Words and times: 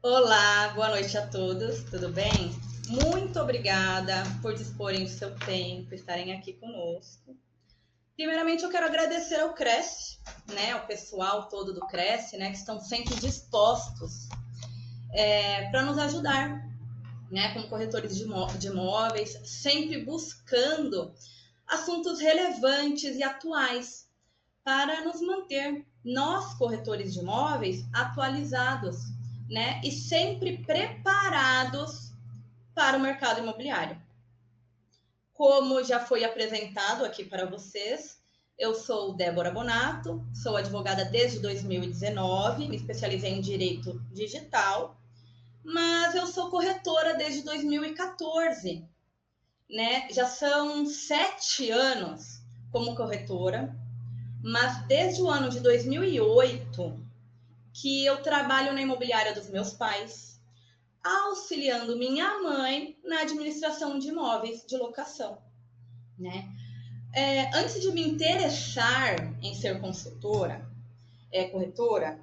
Olá, 0.00 0.68
boa 0.76 0.90
noite 0.90 1.18
a 1.18 1.26
todos, 1.26 1.82
tudo 1.90 2.08
bem? 2.10 2.54
Muito 2.86 3.40
obrigada 3.40 4.22
por 4.40 4.54
disporem 4.54 5.02
do 5.02 5.10
seu 5.10 5.34
tempo, 5.40 5.92
estarem 5.92 6.32
aqui 6.32 6.52
conosco. 6.52 7.36
Primeiramente, 8.14 8.62
eu 8.62 8.70
quero 8.70 8.86
agradecer 8.86 9.40
ao 9.40 9.54
Cresce, 9.54 10.20
né, 10.54 10.70
ao 10.70 10.86
pessoal 10.86 11.48
todo 11.48 11.74
do 11.74 11.80
Cresce, 11.88 12.36
né, 12.36 12.52
que 12.52 12.58
estão 12.58 12.80
sempre 12.80 13.16
dispostos 13.16 14.28
é, 15.12 15.68
para 15.68 15.82
nos 15.82 15.98
ajudar, 15.98 16.64
né, 17.28 17.52
como 17.52 17.68
corretores 17.68 18.16
de, 18.16 18.24
de 18.56 18.66
imóveis, 18.68 19.36
sempre 19.44 20.04
buscando 20.04 21.12
assuntos 21.66 22.20
relevantes 22.20 23.16
e 23.16 23.24
atuais 23.24 24.08
para 24.62 25.04
nos 25.04 25.20
manter, 25.20 25.84
nós 26.04 26.54
corretores 26.54 27.12
de 27.12 27.18
imóveis, 27.18 27.84
atualizados, 27.92 29.17
né? 29.48 29.80
E 29.82 29.90
sempre 29.90 30.58
preparados 30.58 32.12
para 32.74 32.96
o 32.96 33.00
mercado 33.00 33.40
imobiliário. 33.40 34.00
Como 35.32 35.82
já 35.82 36.00
foi 36.00 36.24
apresentado 36.24 37.04
aqui 37.04 37.24
para 37.24 37.46
vocês, 37.46 38.18
eu 38.58 38.74
sou 38.74 39.14
Débora 39.14 39.52
Bonato, 39.52 40.26
sou 40.34 40.56
advogada 40.56 41.04
desde 41.04 41.38
2019, 41.38 42.68
me 42.68 42.76
especializei 42.76 43.30
em 43.30 43.40
direito 43.40 44.00
digital, 44.12 45.00
mas 45.64 46.14
eu 46.14 46.26
sou 46.26 46.50
corretora 46.50 47.14
desde 47.14 47.42
2014, 47.42 48.84
né? 49.70 50.08
Já 50.10 50.26
são 50.26 50.86
sete 50.86 51.70
anos 51.70 52.42
como 52.72 52.96
corretora, 52.96 53.74
mas 54.42 54.84
desde 54.86 55.22
o 55.22 55.28
ano 55.28 55.48
de 55.48 55.60
2008 55.60 57.07
que 57.80 58.04
eu 58.04 58.22
trabalho 58.22 58.72
na 58.72 58.82
imobiliária 58.82 59.34
dos 59.34 59.48
meus 59.48 59.72
pais, 59.72 60.40
auxiliando 61.02 61.96
minha 61.96 62.42
mãe 62.42 62.96
na 63.04 63.20
administração 63.20 63.98
de 63.98 64.08
imóveis 64.08 64.64
de 64.66 64.76
locação, 64.76 65.38
né? 66.18 66.48
É, 67.14 67.56
antes 67.56 67.80
de 67.80 67.90
me 67.90 68.02
interessar 68.02 69.16
em 69.42 69.54
ser 69.54 69.80
consultora, 69.80 70.68
é, 71.32 71.44
corretora, 71.44 72.20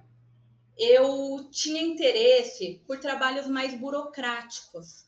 eu 0.77 1.47
tinha 1.51 1.81
interesse 1.81 2.81
por 2.85 2.99
trabalhos 2.99 3.47
mais 3.47 3.73
burocráticos. 3.73 5.05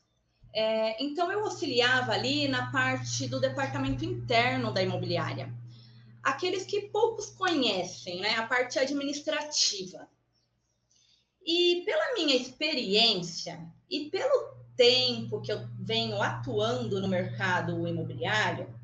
É, 0.52 1.02
então, 1.02 1.30
eu 1.30 1.44
auxiliava 1.44 2.12
ali 2.12 2.48
na 2.48 2.72
parte 2.72 3.28
do 3.28 3.38
departamento 3.38 4.04
interno 4.04 4.72
da 4.72 4.82
imobiliária 4.82 5.54
aqueles 6.22 6.64
que 6.64 6.82
poucos 6.82 7.30
conhecem, 7.30 8.20
né? 8.20 8.36
A 8.36 8.46
parte 8.46 8.78
administrativa. 8.78 10.08
E 11.50 11.82
pela 11.86 12.12
minha 12.12 12.36
experiência 12.36 13.58
e 13.88 14.10
pelo 14.10 14.52
tempo 14.76 15.40
que 15.40 15.50
eu 15.50 15.66
venho 15.80 16.20
atuando 16.20 17.00
no 17.00 17.08
mercado 17.08 17.88
imobiliário, 17.88 18.78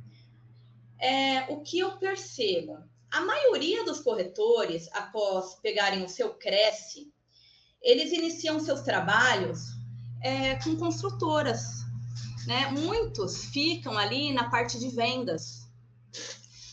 é, 0.99 1.43
o 1.53 1.61
que 1.61 1.79
eu 1.79 1.99
percebo? 1.99 2.79
A 3.11 3.21
maioria 3.21 3.85
dos 3.85 4.01
corretores, 4.01 4.89
após 4.95 5.57
pegarem 5.57 6.03
o 6.03 6.09
seu 6.09 6.33
Cresce, 6.33 7.13
eles 7.83 8.13
iniciam 8.13 8.59
seus 8.59 8.81
trabalhos 8.81 9.61
é, 10.23 10.55
com 10.65 10.75
construtoras. 10.75 11.85
Né? 12.47 12.71
Muitos 12.71 13.45
ficam 13.45 13.99
ali 13.99 14.33
na 14.33 14.49
parte 14.49 14.79
de 14.79 14.89
vendas, 14.89 15.69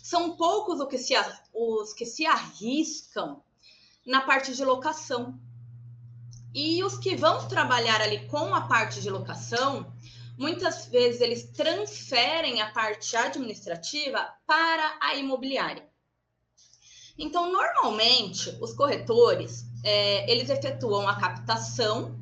são 0.02 0.38
poucos 0.38 0.80
os 0.80 0.88
que 0.88 0.98
se, 0.98 1.14
os 1.54 1.94
que 1.94 2.06
se 2.06 2.26
arriscam 2.26 3.44
na 4.06 4.22
parte 4.22 4.56
de 4.56 4.64
locação. 4.64 5.38
E 6.54 6.84
os 6.84 6.98
que 6.98 7.16
vão 7.16 7.48
trabalhar 7.48 8.02
ali 8.02 8.28
com 8.28 8.54
a 8.54 8.62
parte 8.62 9.02
de 9.02 9.10
locação, 9.10 9.92
muitas 10.38 10.88
vezes 10.88 11.22
eles 11.22 11.44
transferem 11.52 12.62
a 12.62 12.72
parte 12.72 13.16
administrativa 13.16 14.28
para 14.46 14.98
a 15.02 15.16
imobiliária. 15.16 15.90
Então, 17.18 17.52
normalmente, 17.52 18.50
os 18.60 18.74
corretores, 18.74 19.66
é, 19.84 20.30
eles 20.32 20.50
efetuam 20.50 21.08
a 21.08 21.20
captação, 21.20 22.20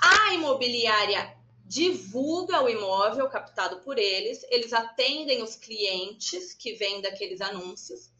a 0.00 0.34
imobiliária 0.34 1.36
divulga 1.64 2.62
o 2.62 2.68
imóvel 2.68 3.28
captado 3.28 3.80
por 3.80 3.96
eles, 3.96 4.44
eles 4.50 4.72
atendem 4.72 5.42
os 5.42 5.54
clientes 5.54 6.52
que 6.52 6.74
vêm 6.74 7.00
daqueles 7.00 7.40
anúncios 7.40 8.10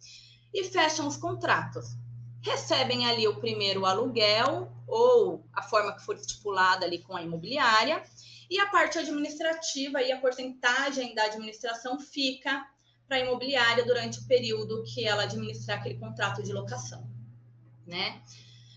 e 0.55 0.65
fecham 0.65 1.07
os 1.07 1.17
contratos. 1.17 1.87
Recebem 2.43 3.07
ali 3.07 3.29
o 3.29 3.37
primeiro 3.37 3.85
aluguel 3.85 4.71
ou 4.87 5.45
a 5.53 5.63
forma 5.63 5.95
que 5.95 6.05
for 6.05 6.17
estipulada 6.17 6.87
ali 6.87 6.99
com 6.99 7.17
a 7.17 7.23
imobiliária 7.23 8.03
e 8.49 8.59
a 8.59 8.67
parte 8.67 8.99
administrativa 8.99 10.03
e 10.03 10.11
a 10.11 10.21
porcentagem 10.21 11.15
da 11.15 11.25
administração 11.25 12.01
fica 12.01 12.67
para 13.07 13.19
a 13.19 13.21
imobiliária 13.21 13.85
durante 13.85 14.19
o 14.21 14.27
período 14.27 14.83
que 14.85 15.07
ela 15.07 15.25
administrar 15.25 15.79
aquele 15.79 15.99
contrato 15.99 16.43
de 16.43 16.53
locação, 16.53 17.09
né? 17.87 18.23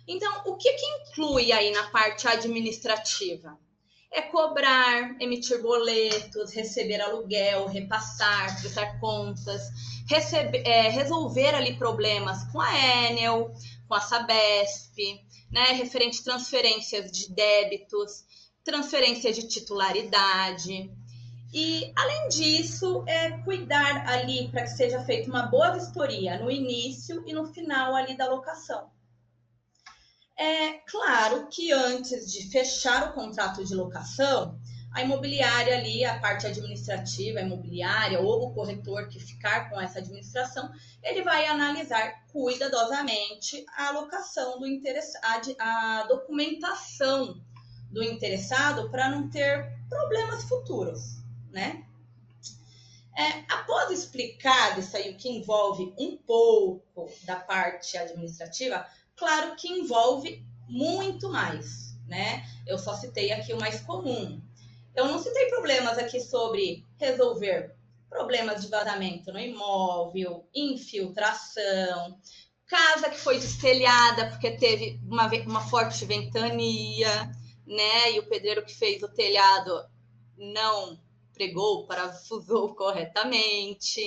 Então, 0.08 0.44
o 0.46 0.58
que, 0.58 0.74
que 0.74 0.86
inclui 0.86 1.52
aí 1.52 1.72
na 1.72 1.90
parte 1.90 2.28
administrativa? 2.28 3.58
é 4.14 4.22
cobrar, 4.22 5.20
emitir 5.20 5.60
boletos, 5.62 6.52
receber 6.52 7.02
aluguel, 7.02 7.66
repassar, 7.66 8.60
prestar 8.62 9.00
contas, 9.00 9.64
receber, 10.08 10.64
é, 10.66 10.90
resolver 10.90 11.56
ali 11.56 11.76
problemas 11.76 12.44
com 12.52 12.60
a 12.60 12.78
Enel, 13.08 13.52
com 13.88 13.96
a 13.96 14.02
Sabesp, 14.02 14.98
né, 15.52 15.66
referente 15.74 16.24
transferências 16.24 17.12
de 17.12 17.34
débitos, 17.34 18.24
transferência 18.64 19.32
de 19.32 19.48
titularidade. 19.48 20.92
E, 21.54 21.94
além 21.96 22.30
disso, 22.30 23.04
é 23.08 23.32
cuidar 23.44 24.10
ali 24.10 24.50
para 24.50 24.64
que 24.64 24.70
seja 24.70 25.04
feita 25.04 25.30
uma 25.30 25.44
boa 25.44 25.72
vistoria 25.72 26.40
no 26.40 26.50
início 26.50 27.24
e 27.28 27.34
no 27.34 27.46
final 27.54 27.96
ali 27.96 28.18
da 28.18 28.28
locação. 28.28 28.90
É 30.36 30.80
claro 30.90 31.48
que 31.48 31.72
antes 31.72 32.32
de 32.32 32.50
fechar 32.50 33.10
o 33.10 33.14
contrato 33.14 33.64
de 33.64 33.76
locação, 33.76 34.60
a 34.94 35.02
imobiliária 35.02 35.78
ali, 35.78 36.06
a 36.06 36.20
parte 36.20 36.46
administrativa, 36.46 37.40
a 37.40 37.44
imobiliária 37.44 38.20
ou 38.20 38.48
o 38.48 38.54
corretor 38.54 39.08
que 39.08 39.20
ficar 39.20 39.70
com 39.70 39.80
essa 39.80 40.00
administração, 40.00 40.72
ele 41.02 41.24
vai 41.24 41.48
analisar 41.48 42.26
cuidadosamente 42.32 43.66
a 43.76 43.88
alocação 43.88 44.60
do 44.60 44.68
interessado, 44.68 45.56
a 45.60 46.04
documentação 46.04 47.42
do 47.90 48.04
interessado 48.04 48.90
para 48.90 49.10
não 49.10 49.30
ter 49.30 49.72
problemas 49.90 50.44
futuros, 50.44 51.18
né? 51.52 51.86
É, 53.16 53.44
após 53.54 53.92
explicar 53.92 54.78
isso 54.80 54.98
aí, 54.98 55.12
o 55.12 55.18
que 55.18 55.30
envolve 55.30 55.94
um 56.00 56.18
pouco 56.18 57.12
da 57.26 57.36
parte 57.36 57.96
administrativa, 57.96 58.88
Claro 59.16 59.56
que 59.56 59.68
envolve 59.68 60.46
muito 60.68 61.30
mais, 61.30 61.96
né? 62.08 62.46
Eu 62.66 62.78
só 62.78 62.96
citei 62.96 63.32
aqui 63.32 63.54
o 63.54 63.60
mais 63.60 63.82
comum. 63.82 64.42
Eu 64.96 65.08
não 65.08 65.20
citei 65.20 65.48
problemas 65.48 65.98
aqui 65.98 66.20
sobre 66.20 66.86
resolver 67.00 67.76
problemas 68.10 68.62
de 68.62 68.70
vazamento 68.70 69.32
no 69.32 69.40
imóvel, 69.40 70.48
infiltração, 70.54 72.20
casa 72.68 73.10
que 73.10 73.18
foi 73.18 73.40
destelhada 73.40 74.30
porque 74.30 74.52
teve 74.52 75.00
uma, 75.04 75.28
uma 75.46 75.62
forte 75.62 76.06
ventania, 76.06 77.32
né? 77.66 78.12
E 78.12 78.20
o 78.20 78.28
pedreiro 78.30 78.64
que 78.64 78.74
fez 78.74 79.02
o 79.02 79.08
telhado 79.08 79.72
não 80.38 81.00
pregou, 81.34 81.88
parafusou 81.88 82.74
corretamente. 82.76 84.04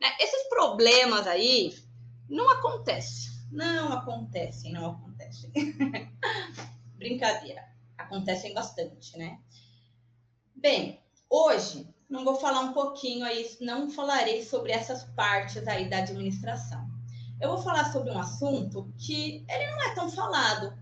Né? 0.00 0.08
Esses 0.20 0.48
problemas 0.48 1.26
aí 1.26 1.74
não 2.28 2.48
acontecem 2.48 3.30
não 3.50 3.92
acontecem, 3.92 4.72
não 4.72 4.92
acontecem. 4.92 5.50
Brincadeira. 6.96 7.68
Acontecem 7.98 8.54
bastante, 8.54 9.16
né? 9.18 9.38
Bem, 10.60 11.00
hoje 11.28 11.88
não 12.08 12.24
vou 12.24 12.36
falar 12.36 12.60
um 12.60 12.72
pouquinho 12.72 13.24
aí, 13.24 13.56
não 13.60 13.90
falarei 13.90 14.44
sobre 14.44 14.72
essas 14.72 15.04
partes 15.16 15.66
aí 15.66 15.88
da 15.88 15.98
administração. 15.98 16.86
Eu 17.40 17.48
vou 17.48 17.58
falar 17.58 17.90
sobre 17.90 18.10
um 18.10 18.18
assunto 18.18 18.92
que 18.98 19.44
ele 19.48 19.70
não 19.70 19.82
é 19.82 19.94
tão 19.94 20.10
falado 20.10 20.78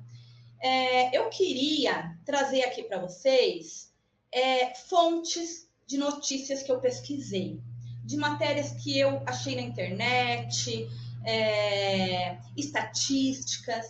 é, 0.60 1.16
eu 1.16 1.28
queria 1.28 2.18
trazer 2.24 2.62
aqui 2.64 2.82
para 2.82 2.98
vocês 2.98 3.92
é, 4.32 4.74
fontes 4.74 5.68
de 5.86 5.96
notícias 5.96 6.62
que 6.62 6.70
eu 6.70 6.80
pesquisei, 6.80 7.60
de 8.04 8.16
matérias 8.16 8.72
que 8.72 8.98
eu 8.98 9.22
achei 9.24 9.54
na 9.54 9.62
internet, 9.62 10.88
é, 11.24 12.38
estatísticas, 12.56 13.86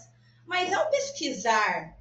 mas 0.46 0.72
ao 0.72 0.90
pesquisar 0.90 1.96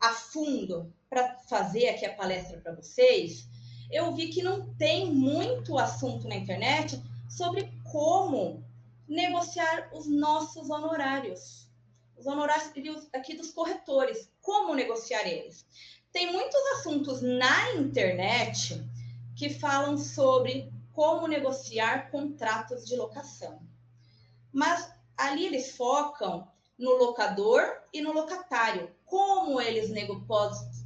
a 0.00 0.10
fundo 0.10 0.92
para 1.12 1.36
fazer 1.46 1.90
aqui 1.90 2.06
a 2.06 2.14
palestra 2.14 2.58
para 2.58 2.74
vocês, 2.74 3.46
eu 3.90 4.14
vi 4.14 4.28
que 4.28 4.42
não 4.42 4.74
tem 4.76 5.12
muito 5.12 5.78
assunto 5.78 6.26
na 6.26 6.36
internet 6.36 6.98
sobre 7.28 7.70
como 7.92 8.64
negociar 9.06 9.90
os 9.92 10.06
nossos 10.06 10.70
honorários. 10.70 11.68
Os 12.16 12.26
honorários 12.26 12.72
aqui 13.12 13.36
dos 13.36 13.50
corretores, 13.50 14.30
como 14.40 14.74
negociar 14.74 15.28
eles. 15.28 15.66
Tem 16.10 16.32
muitos 16.32 16.60
assuntos 16.78 17.20
na 17.20 17.74
internet 17.74 18.82
que 19.36 19.50
falam 19.50 19.98
sobre 19.98 20.72
como 20.94 21.28
negociar 21.28 22.10
contratos 22.10 22.86
de 22.86 22.96
locação. 22.96 23.60
Mas 24.50 24.90
ali 25.14 25.44
eles 25.44 25.76
focam 25.76 26.48
no 26.78 26.96
locador 26.96 27.62
e 27.92 28.00
no 28.00 28.12
locatário. 28.12 28.90
Como 29.04 29.60
eles 29.60 29.90
nego 29.90 30.22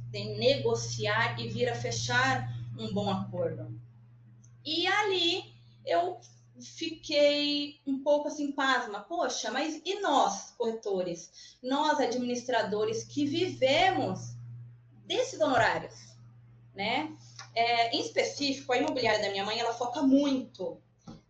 podem 0.07 0.37
negociar 0.37 1.39
e 1.39 1.47
vir 1.47 1.69
a 1.69 1.75
fechar 1.75 2.49
um 2.77 2.93
bom 2.93 3.09
acordo. 3.09 3.79
E 4.65 4.87
ali 4.87 5.43
eu 5.85 6.19
fiquei 6.59 7.79
um 7.85 8.01
pouco 8.01 8.27
assim, 8.27 8.51
pasma. 8.51 9.01
Poxa, 9.01 9.51
mas 9.51 9.81
e 9.85 9.99
nós, 9.99 10.51
corretores? 10.57 11.57
Nós, 11.61 11.99
administradores, 11.99 13.03
que 13.03 13.25
vivemos 13.25 14.35
desses 15.05 15.39
honorários, 15.39 15.95
né? 16.73 17.15
É, 17.53 17.95
em 17.95 18.01
específico, 18.01 18.71
a 18.71 18.77
imobiliária 18.77 19.21
da 19.21 19.29
minha 19.29 19.45
mãe, 19.45 19.59
ela 19.59 19.73
foca 19.73 20.01
muito 20.01 20.81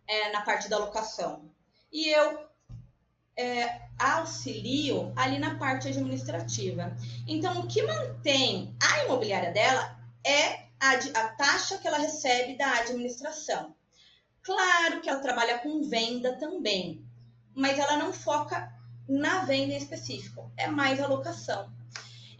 é, 0.06 0.30
na 0.32 0.42
parte 0.42 0.68
da 0.68 0.78
locação. 0.78 1.50
E 1.92 2.08
eu 2.08 2.46
é, 3.36 3.87
auxilio 3.98 5.12
ali 5.16 5.38
na 5.38 5.56
parte 5.56 5.88
administrativa. 5.88 6.96
Então, 7.26 7.60
o 7.60 7.66
que 7.66 7.82
mantém 7.82 8.74
a 8.80 9.04
imobiliária 9.04 9.50
dela 9.50 9.98
é 10.24 10.68
a, 10.80 10.92
a 10.92 11.28
taxa 11.28 11.78
que 11.78 11.88
ela 11.88 11.98
recebe 11.98 12.56
da 12.56 12.78
administração. 12.78 13.74
Claro 14.42 15.00
que 15.00 15.08
ela 15.10 15.20
trabalha 15.20 15.58
com 15.58 15.82
venda 15.82 16.36
também, 16.36 17.04
mas 17.54 17.78
ela 17.78 17.96
não 17.96 18.12
foca 18.12 18.72
na 19.08 19.44
venda 19.44 19.72
em 19.72 19.76
específico, 19.76 20.50
é 20.56 20.66
mais 20.66 21.00
a 21.00 21.06
locação. 21.06 21.72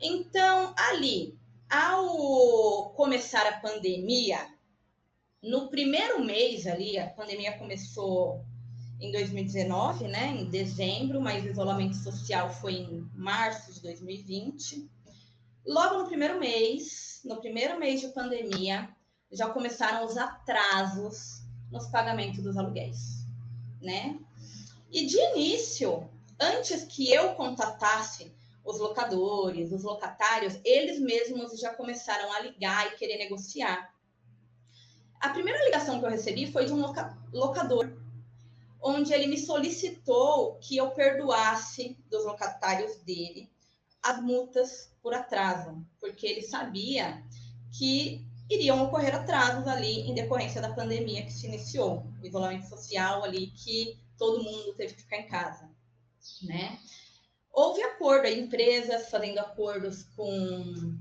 Então, 0.01 0.75
ali, 0.77 1.37
ao 1.69 2.91
começar 2.91 3.47
a 3.47 3.59
pandemia, 3.59 4.39
no 5.43 5.69
primeiro 5.69 6.25
mês 6.25 6.67
ali, 6.67 6.99
a 6.99 7.09
pandemia 7.09 7.59
começou 7.59 8.45
em 9.01 9.13
2019, 9.13 10.09
né, 10.09 10.29
em 10.29 10.51
dezembro, 10.51 11.21
mas 11.21 11.45
o 11.45 11.49
isolamento 11.49 11.97
social 11.97 12.53
foi 12.53 12.75
em 12.75 13.09
março 13.15 13.73
de 13.73 13.81
2020. 13.81 14.91
Logo 15.65 15.99
no 15.99 16.07
primeiro 16.07 16.39
mês, 16.39 17.21
no 17.25 17.37
primeiro 17.37 17.79
mês 17.79 18.01
de 18.01 18.09
pandemia, 18.09 18.89
já 19.31 19.49
começaram 19.51 20.05
os 20.05 20.17
atrasos 20.17 21.43
nos 21.71 21.87
pagamentos 21.89 22.43
dos 22.43 22.57
aluguéis, 22.57 23.27
né? 23.81 24.19
E 24.91 25.07
de 25.07 25.17
início, 25.17 26.09
antes 26.41 26.85
que 26.85 27.13
eu 27.13 27.35
contatasse 27.35 28.33
os 28.65 28.81
locadores, 28.81 29.71
os 29.71 29.85
locatários, 29.85 30.59
eles 30.65 30.99
mesmos 30.99 31.59
já 31.61 31.73
começaram 31.75 32.33
a 32.33 32.41
ligar 32.41 32.87
e 32.89 32.97
querer 32.97 33.19
negociar. 33.19 33.95
A 35.21 35.29
primeira 35.31 35.63
ligação 35.65 36.01
que 36.01 36.07
eu 36.07 36.11
recebi 36.11 36.51
foi 36.51 36.67
de 36.67 36.73
um 36.73 36.81
locador 37.33 37.93
onde 38.81 39.13
ele 39.13 39.27
me 39.27 39.39
solicitou 39.39 40.57
que 40.57 40.77
eu 40.77 40.91
perdoasse 40.91 41.99
dos 42.11 42.25
locatários 42.25 42.97
dele 43.03 43.51
as 44.03 44.23
multas 44.23 44.91
por 45.03 45.13
atraso, 45.15 45.85
porque 46.01 46.27
ele 46.27 46.43
sabia 46.43 47.23
que 47.77 48.25
iriam 48.49 48.83
ocorrer 48.85 49.15
atrasos 49.15 49.67
ali 49.67 50.09
em 50.09 50.15
decorrência 50.15 50.61
da 50.61 50.73
pandemia 50.73 51.25
que 51.25 51.33
se 51.33 51.47
iniciou, 51.47 52.07
o 52.23 52.27
isolamento 52.27 52.69
social 52.69 53.25
ali 53.25 53.49
que 53.49 53.99
todo 54.17 54.43
mundo 54.43 54.75
teve 54.75 54.95
que 54.95 55.03
ficar 55.03 55.19
em 55.19 55.29
casa, 55.29 55.71
né? 56.43 56.79
Houve 57.53 57.83
acordo, 57.83 58.27
empresas 58.27 59.11
fazendo 59.11 59.39
acordos 59.39 60.05
com 60.17 60.97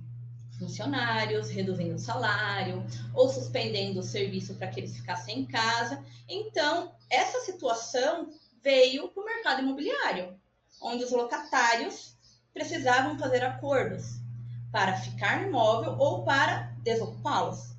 funcionários, 0.58 1.50
reduzindo 1.50 1.96
o 1.96 2.00
salário 2.00 2.86
ou 3.14 3.30
suspendendo 3.30 4.00
o 4.00 4.04
serviço 4.04 4.56
para 4.56 4.68
que 4.68 4.80
eles 4.80 4.96
ficassem 4.96 5.40
em 5.40 5.46
casa. 5.46 6.04
Então, 6.28 6.92
essa 7.10 7.40
situação 7.42 8.30
veio 8.64 9.08
para 9.10 9.24
o 9.24 9.26
mercado 9.26 9.62
imobiliário, 9.62 10.38
onde 10.82 11.04
os 11.04 11.12
locatários 11.12 12.16
precisavam 12.54 13.18
fazer 13.18 13.44
acordos 13.44 14.20
para 14.72 14.98
ficar 14.98 15.42
no 15.42 15.48
imóvel 15.48 15.96
ou 15.98 16.24
para 16.24 16.74
desocupá-los. 16.84 17.76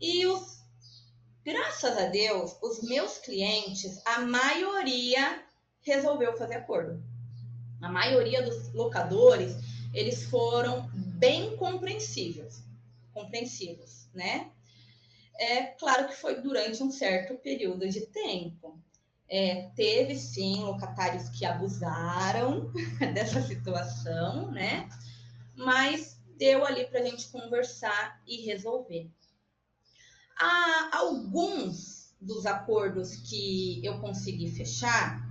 E 0.00 0.26
os, 0.26 0.62
graças 1.44 1.96
a 1.96 2.06
Deus, 2.06 2.56
os 2.62 2.82
meus 2.82 3.18
clientes, 3.18 4.00
a 4.04 4.20
maioria 4.20 5.42
resolveu 5.82 6.36
fazer 6.36 6.56
acordo. 6.56 7.02
A 7.80 7.88
maioria 7.88 8.42
dos 8.42 8.72
locadores, 8.72 9.54
eles 9.92 10.24
foram 10.24 10.88
bem 11.18 11.56
compreensíveis, 11.56 12.62
compreensivos, 13.12 14.08
né? 14.14 14.50
É 15.38 15.64
claro 15.64 16.08
que 16.08 16.14
foi 16.14 16.40
durante 16.40 16.82
um 16.82 16.90
certo 16.90 17.34
período 17.36 17.88
de 17.88 18.06
tempo. 18.06 18.78
É, 19.28 19.70
teve 19.74 20.14
sim 20.14 20.60
locatários 20.60 21.28
que 21.30 21.44
abusaram 21.44 22.70
dessa 23.12 23.42
situação, 23.42 24.50
né? 24.52 24.88
Mas 25.56 26.20
deu 26.38 26.64
ali 26.64 26.86
para 26.86 27.00
a 27.00 27.04
gente 27.04 27.28
conversar 27.28 28.22
e 28.26 28.46
resolver. 28.46 29.10
Há 30.38 30.98
alguns 30.98 32.14
dos 32.20 32.46
acordos 32.46 33.16
que 33.16 33.84
eu 33.84 33.98
consegui 34.00 34.50
fechar, 34.50 35.26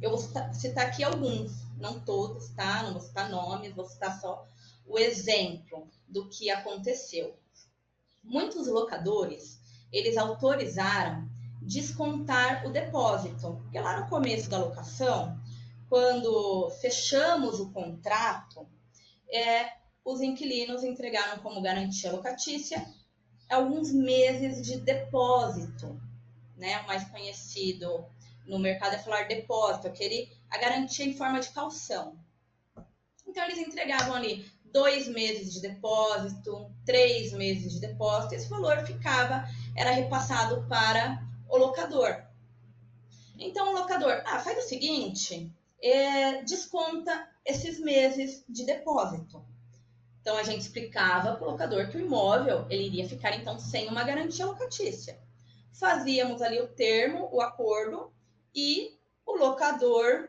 eu 0.00 0.10
vou 0.10 0.18
citar 0.18 0.86
aqui 0.86 1.04
alguns, 1.04 1.52
não 1.78 2.00
todos, 2.00 2.48
tá? 2.50 2.82
Não 2.82 2.92
vou 2.92 3.00
citar 3.00 3.30
nomes, 3.30 3.72
vou 3.72 3.86
citar 3.86 4.20
só 4.20 4.46
o 4.86 4.98
exemplo 4.98 5.88
do 6.08 6.28
que 6.28 6.50
aconteceu. 6.50 7.36
Muitos 8.22 8.66
locadores, 8.66 9.60
eles 9.92 10.16
autorizaram 10.16 11.28
descontar 11.60 12.66
o 12.66 12.70
depósito, 12.70 13.60
porque 13.62 13.78
lá 13.78 14.00
no 14.00 14.08
começo 14.08 14.50
da 14.50 14.58
locação, 14.58 15.38
quando 15.88 16.70
fechamos 16.80 17.60
o 17.60 17.70
contrato, 17.70 18.66
é, 19.30 19.72
os 20.04 20.20
inquilinos 20.20 20.82
entregaram 20.82 21.38
como 21.42 21.62
garantia 21.62 22.10
locatícia 22.10 22.84
alguns 23.48 23.92
meses 23.92 24.64
de 24.66 24.78
depósito, 24.78 26.00
né? 26.56 26.80
O 26.80 26.86
mais 26.86 27.04
conhecido 27.10 28.04
no 28.46 28.58
mercado 28.58 28.94
é 28.94 28.98
falar 28.98 29.28
depósito, 29.28 29.86
aquele 29.86 30.30
a 30.50 30.58
garantia 30.58 31.04
em 31.04 31.16
forma 31.16 31.40
de 31.40 31.50
calção. 31.50 32.18
Então 33.26 33.44
eles 33.44 33.58
entregavam 33.58 34.14
ali 34.14 34.50
dois 34.72 35.06
meses 35.08 35.52
de 35.52 35.60
depósito, 35.60 36.70
três 36.84 37.32
meses 37.32 37.74
de 37.74 37.80
depósito, 37.80 38.34
esse 38.34 38.48
valor 38.48 38.84
ficava, 38.86 39.44
era 39.76 39.90
repassado 39.90 40.66
para 40.68 41.22
o 41.48 41.56
locador. 41.56 42.22
Então 43.38 43.70
o 43.70 43.78
locador, 43.78 44.22
ah, 44.24 44.38
faz 44.38 44.64
o 44.64 44.68
seguinte, 44.68 45.50
é, 45.82 46.42
desconta 46.42 47.28
esses 47.44 47.78
meses 47.78 48.44
de 48.48 48.64
depósito. 48.64 49.44
Então 50.20 50.36
a 50.36 50.44
gente 50.44 50.60
explicava 50.60 51.34
para 51.34 51.46
o 51.46 51.50
locador 51.50 51.88
que 51.88 51.96
o 51.96 52.00
imóvel 52.00 52.66
ele 52.70 52.86
iria 52.86 53.08
ficar 53.08 53.34
então 53.34 53.58
sem 53.58 53.88
uma 53.88 54.04
garantia 54.04 54.46
locatícia. 54.46 55.18
Fazíamos 55.72 56.40
ali 56.40 56.60
o 56.60 56.68
termo, 56.68 57.28
o 57.32 57.40
acordo 57.40 58.12
e 58.54 58.96
o 59.26 59.36
locador 59.36 60.28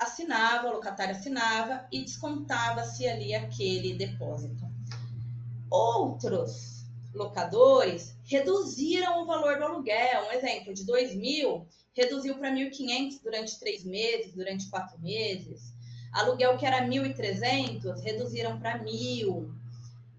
assinava, 0.00 0.68
o 0.68 0.72
locatário 0.72 1.14
assinava 1.14 1.86
e 1.92 2.02
descontava-se 2.02 3.06
ali 3.06 3.34
aquele 3.34 3.92
depósito. 3.94 4.64
Outros 5.70 6.86
locadores 7.14 8.16
reduziram 8.24 9.22
o 9.22 9.26
valor 9.26 9.58
do 9.58 9.64
aluguel. 9.64 10.26
Um 10.28 10.32
exemplo, 10.32 10.72
de 10.72 10.84
2 10.84 11.14
mil, 11.14 11.66
reduziu 11.92 12.36
para 12.38 12.50
1.500 12.50 13.20
durante 13.22 13.60
três 13.60 13.84
meses, 13.84 14.32
durante 14.32 14.70
quatro 14.70 14.98
meses. 15.00 15.74
Aluguel 16.12 16.56
que 16.56 16.66
era 16.66 16.86
1.300, 16.86 18.00
reduziram 18.02 18.58
para 18.58 18.82
1.000. 18.82 19.52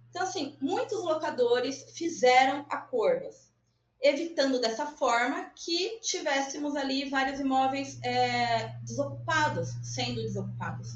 Então, 0.10 0.24
assim, 0.24 0.56
muitos 0.62 1.04
locadores 1.04 1.86
fizeram 1.94 2.66
acordos 2.70 3.51
evitando 4.02 4.60
dessa 4.60 4.86
forma 4.86 5.52
que 5.56 6.00
tivéssemos 6.00 6.76
ali 6.76 7.10
vários 7.10 7.40
imóveis 7.40 8.00
é, 8.04 8.70
desocupados, 8.82 9.70
sendo 9.84 10.22
desocupados. 10.22 10.90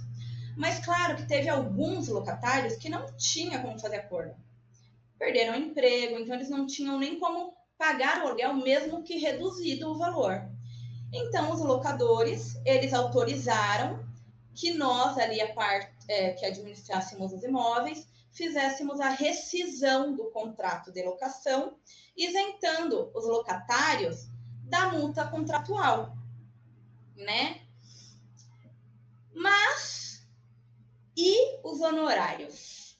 Mas 0.57 0.83
claro 0.83 1.15
que 1.15 1.27
teve 1.27 1.49
alguns 1.49 2.07
locatários 2.07 2.77
que 2.77 2.89
não 2.89 3.05
tinha 3.15 3.59
como 3.59 3.79
fazer 3.79 3.97
acordo. 3.97 4.35
Perderam 5.19 5.53
o 5.53 5.57
emprego, 5.57 6.17
então 6.17 6.35
eles 6.35 6.49
não 6.49 6.65
tinham 6.65 6.97
nem 6.97 7.19
como 7.19 7.53
pagar 7.77 8.23
o 8.23 8.27
aluguel, 8.27 8.53
mesmo 8.55 9.03
que 9.03 9.17
reduzido 9.17 9.91
o 9.91 9.97
valor. 9.97 10.49
Então, 11.13 11.51
os 11.51 11.59
locadores, 11.61 12.59
eles 12.65 12.93
autorizaram 12.93 14.03
que 14.53 14.73
nós, 14.73 15.17
ali, 15.17 15.41
a 15.41 15.53
parte 15.53 15.91
é, 16.07 16.31
que 16.31 16.45
administrássemos 16.45 17.33
os 17.33 17.43
imóveis, 17.43 18.07
fizéssemos 18.35 18.99
a 18.99 19.09
rescisão 19.09 20.15
do 20.15 20.25
contrato 20.25 20.91
de 20.91 21.01
locação, 21.01 21.77
isentando 22.15 23.09
os 23.15 23.25
locatários 23.25 24.27
da 24.63 24.91
multa 24.91 25.25
contratual, 25.25 26.15
né? 27.15 27.61
Mas 29.33 30.27
e 31.15 31.59
os 31.63 31.79
honorários? 31.79 32.97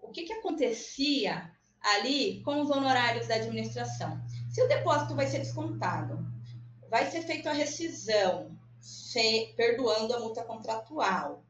O 0.00 0.08
que, 0.08 0.24
que 0.24 0.32
acontecia 0.32 1.50
ali 1.80 2.42
com 2.42 2.60
os 2.60 2.70
honorários 2.70 3.28
da 3.28 3.34
administração? 3.34 4.20
Se 4.50 4.62
o 4.62 4.68
depósito 4.68 5.14
vai 5.14 5.26
ser 5.26 5.40
descontado, 5.40 6.18
vai 6.88 7.10
ser 7.10 7.22
feita 7.22 7.50
a 7.50 7.54
rescisão, 7.54 8.58
se, 8.80 9.52
perdoando 9.56 10.14
a 10.14 10.20
multa 10.20 10.42
contratual. 10.44 11.44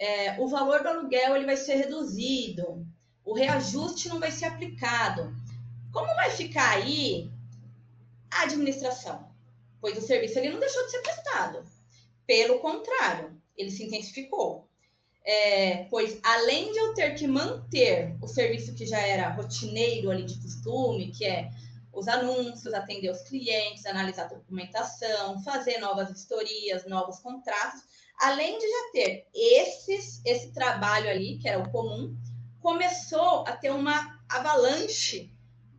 É, 0.00 0.40
o 0.40 0.48
valor 0.48 0.82
do 0.82 0.88
aluguel 0.88 1.36
ele 1.36 1.44
vai 1.44 1.58
ser 1.58 1.74
reduzido, 1.74 2.86
o 3.22 3.34
reajuste 3.34 4.08
não 4.08 4.18
vai 4.18 4.30
ser 4.30 4.46
aplicado. 4.46 5.30
Como 5.92 6.06
vai 6.14 6.30
ficar 6.30 6.70
aí 6.70 7.30
a 8.30 8.44
administração? 8.44 9.28
Pois 9.78 9.98
o 9.98 10.00
serviço 10.00 10.38
ele 10.38 10.48
não 10.48 10.58
deixou 10.58 10.82
de 10.86 10.90
ser 10.90 11.02
prestado. 11.02 11.62
Pelo 12.26 12.60
contrário, 12.60 13.38
ele 13.54 13.70
se 13.70 13.84
intensificou. 13.84 14.66
É, 15.22 15.84
pois 15.90 16.18
além 16.22 16.72
de 16.72 16.78
eu 16.78 16.94
ter 16.94 17.14
que 17.14 17.26
manter 17.26 18.16
o 18.22 18.26
serviço 18.26 18.74
que 18.74 18.86
já 18.86 18.98
era 18.98 19.28
rotineiro 19.28 20.10
ali 20.10 20.24
de 20.24 20.40
costume, 20.40 21.12
que 21.12 21.26
é 21.26 21.50
os 21.92 22.08
anúncios, 22.08 22.72
atender 22.72 23.10
os 23.10 23.20
clientes, 23.22 23.84
analisar 23.84 24.24
a 24.24 24.28
documentação, 24.28 25.42
fazer 25.42 25.78
novas 25.78 26.10
historias, 26.10 26.86
novos 26.86 27.18
contratos, 27.18 27.82
além 28.20 28.58
de 28.58 28.68
já 28.68 28.90
ter 28.92 29.28
esses, 29.34 30.20
esse 30.24 30.52
trabalho 30.52 31.08
ali, 31.08 31.38
que 31.38 31.48
era 31.48 31.58
o 31.58 31.70
comum, 31.70 32.14
começou 32.60 33.44
a 33.46 33.52
ter 33.56 33.70
uma 33.70 34.20
avalanche 34.28 35.32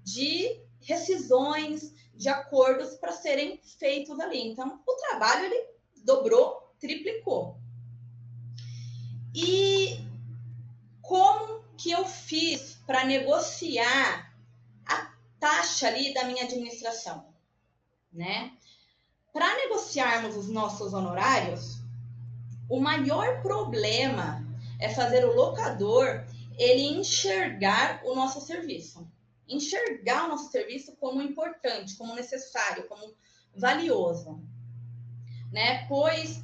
de 0.04 0.60
rescisões, 0.82 1.94
de 2.16 2.28
acordos 2.28 2.96
para 2.96 3.12
serem 3.12 3.60
feitos 3.80 4.20
ali. 4.20 4.48
Então, 4.48 4.82
o 4.88 4.96
trabalho 4.96 5.46
ele 5.46 5.68
dobrou, 6.04 6.74
triplicou. 6.80 7.58
E 9.36 10.00
como 11.02 11.64
que 11.78 11.92
eu 11.92 12.06
fiz 12.06 12.80
para 12.88 13.06
negociar 13.06 14.36
a 14.86 15.14
taxa 15.40 15.88
ali 15.88 16.12
da 16.14 16.24
minha 16.24 16.44
administração, 16.44 17.32
né? 18.12 18.52
Para 19.32 19.56
negociarmos 19.58 20.36
os 20.36 20.50
nossos 20.50 20.94
honorários, 20.94 21.81
o 22.70 22.80
maior 22.80 23.42
problema 23.42 24.46
é 24.80 24.90
fazer 24.90 25.26
o 25.26 25.36
locador 25.36 26.26
ele 26.58 26.84
enxergar 27.00 28.02
o 28.06 28.16
nosso 28.16 28.42
serviço, 28.42 29.10
enxergar 29.48 30.26
o 30.26 30.30
nosso 30.30 30.52
serviço 30.52 30.96
como 30.98 31.22
importante, 31.22 31.96
como 31.96 32.16
necessário, 32.16 32.88
como 32.88 33.14
valioso, 33.56 34.42
né? 35.52 35.86
Pois 35.88 36.42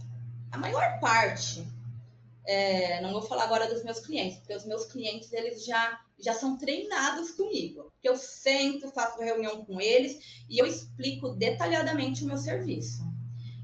a 0.51 0.57
maior 0.57 0.99
parte 0.99 1.65
é, 2.47 3.01
não 3.01 3.11
vou 3.11 3.21
falar 3.21 3.43
agora 3.43 3.67
dos 3.67 3.83
meus 3.83 3.99
clientes, 3.99 4.37
porque 4.39 4.55
os 4.55 4.65
meus 4.65 4.85
clientes 4.85 5.31
eles 5.33 5.65
já, 5.65 5.99
já 6.17 6.33
são 6.33 6.57
treinados 6.57 7.31
comigo. 7.31 7.91
Eu 8.01 8.15
sento, 8.15 8.89
faço 8.91 9.19
reunião 9.19 9.65
com 9.65 9.81
eles 9.81 10.45
e 10.49 10.57
eu 10.57 10.65
explico 10.65 11.29
detalhadamente 11.29 12.23
o 12.23 12.27
meu 12.27 12.37
serviço. 12.37 13.03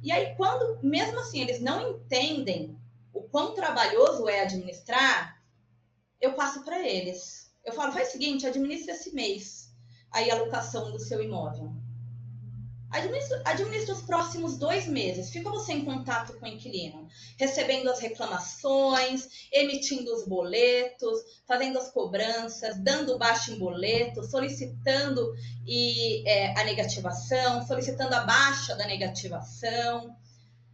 E 0.03 0.11
aí, 0.11 0.35
quando, 0.35 0.83
mesmo 0.83 1.17
assim, 1.19 1.39
eles 1.41 1.61
não 1.61 1.91
entendem 1.91 2.77
o 3.13 3.21
quão 3.21 3.53
trabalhoso 3.53 4.27
é 4.27 4.41
administrar, 4.41 5.41
eu 6.19 6.33
passo 6.33 6.63
para 6.63 6.85
eles. 6.85 7.51
Eu 7.63 7.71
falo, 7.71 7.93
faz 7.93 8.09
o 8.09 8.11
seguinte, 8.11 8.45
administra 8.45 8.93
esse 8.93 9.15
mês 9.15 9.73
aí 10.11 10.29
a 10.29 10.35
locação 10.35 10.91
do 10.91 10.99
seu 10.99 11.23
imóvel. 11.23 11.72
Administra, 12.93 13.41
administra, 13.43 13.95
os 13.95 14.03
próximos 14.03 14.55
dois 14.55 14.87
meses. 14.87 15.31
Fica 15.31 15.49
você 15.49 15.73
em 15.73 15.83
contato 15.83 16.39
com 16.39 16.45
o 16.45 16.47
inquilino, 16.47 17.07
recebendo 17.39 17.89
as 17.89 17.99
reclamações, 17.99 19.47
emitindo 19.51 20.13
os 20.13 20.27
boletos, 20.27 21.19
fazendo 21.47 21.79
as 21.79 21.89
cobranças, 21.89 22.77
dando 22.77 23.17
baixa 23.17 23.51
em 23.51 23.57
boleto, 23.57 24.23
solicitando 24.23 25.33
e, 25.65 26.23
é, 26.29 26.59
a 26.59 26.63
negativação, 26.65 27.65
solicitando 27.65 28.13
a 28.13 28.25
baixa 28.25 28.75
da 28.75 28.85
negativação, 28.85 30.15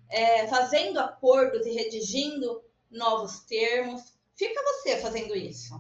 é, 0.10 0.46
fazendo 0.48 1.00
acordos 1.00 1.66
e 1.66 1.72
redigindo 1.72 2.62
novos 2.92 3.40
termos. 3.46 4.02
Fica 4.36 4.62
você 4.62 4.98
fazendo 4.98 5.34
isso, 5.38 5.74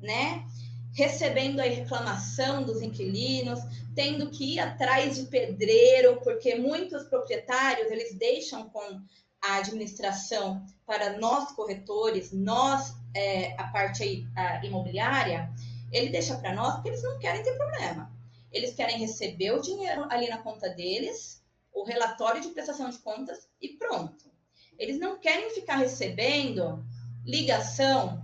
né? 0.00 0.46
Recebendo 0.92 1.60
a 1.60 1.64
reclamação 1.64 2.62
dos 2.62 2.82
inquilinos, 2.82 3.60
tendo 3.94 4.30
que 4.30 4.54
ir 4.54 4.60
atrás 4.60 5.16
de 5.16 5.24
pedreiro, 5.24 6.20
porque 6.22 6.54
muitos 6.54 7.04
proprietários 7.04 7.90
eles 7.90 8.14
deixam 8.14 8.68
com 8.68 9.00
a 9.42 9.56
administração 9.56 10.64
para 10.86 11.18
nós 11.18 11.52
corretores, 11.52 12.30
nós 12.32 12.94
é, 13.14 13.54
a 13.60 13.64
parte 13.64 14.26
a 14.36 14.64
imobiliária, 14.64 15.50
ele 15.90 16.10
deixa 16.10 16.36
para 16.36 16.54
nós 16.54 16.74
porque 16.74 16.90
eles 16.90 17.02
não 17.02 17.18
querem 17.18 17.42
ter 17.42 17.56
problema. 17.56 18.10
Eles 18.50 18.74
querem 18.74 18.98
receber 18.98 19.52
o 19.52 19.60
dinheiro 19.60 20.06
ali 20.10 20.28
na 20.28 20.38
conta 20.38 20.68
deles, 20.68 21.42
o 21.72 21.84
relatório 21.84 22.40
de 22.40 22.48
prestação 22.48 22.88
de 22.90 22.98
contas 22.98 23.48
e 23.60 23.70
pronto. 23.70 24.30
Eles 24.78 24.98
não 24.98 25.18
querem 25.18 25.50
ficar 25.50 25.76
recebendo 25.76 26.84
ligação 27.24 28.21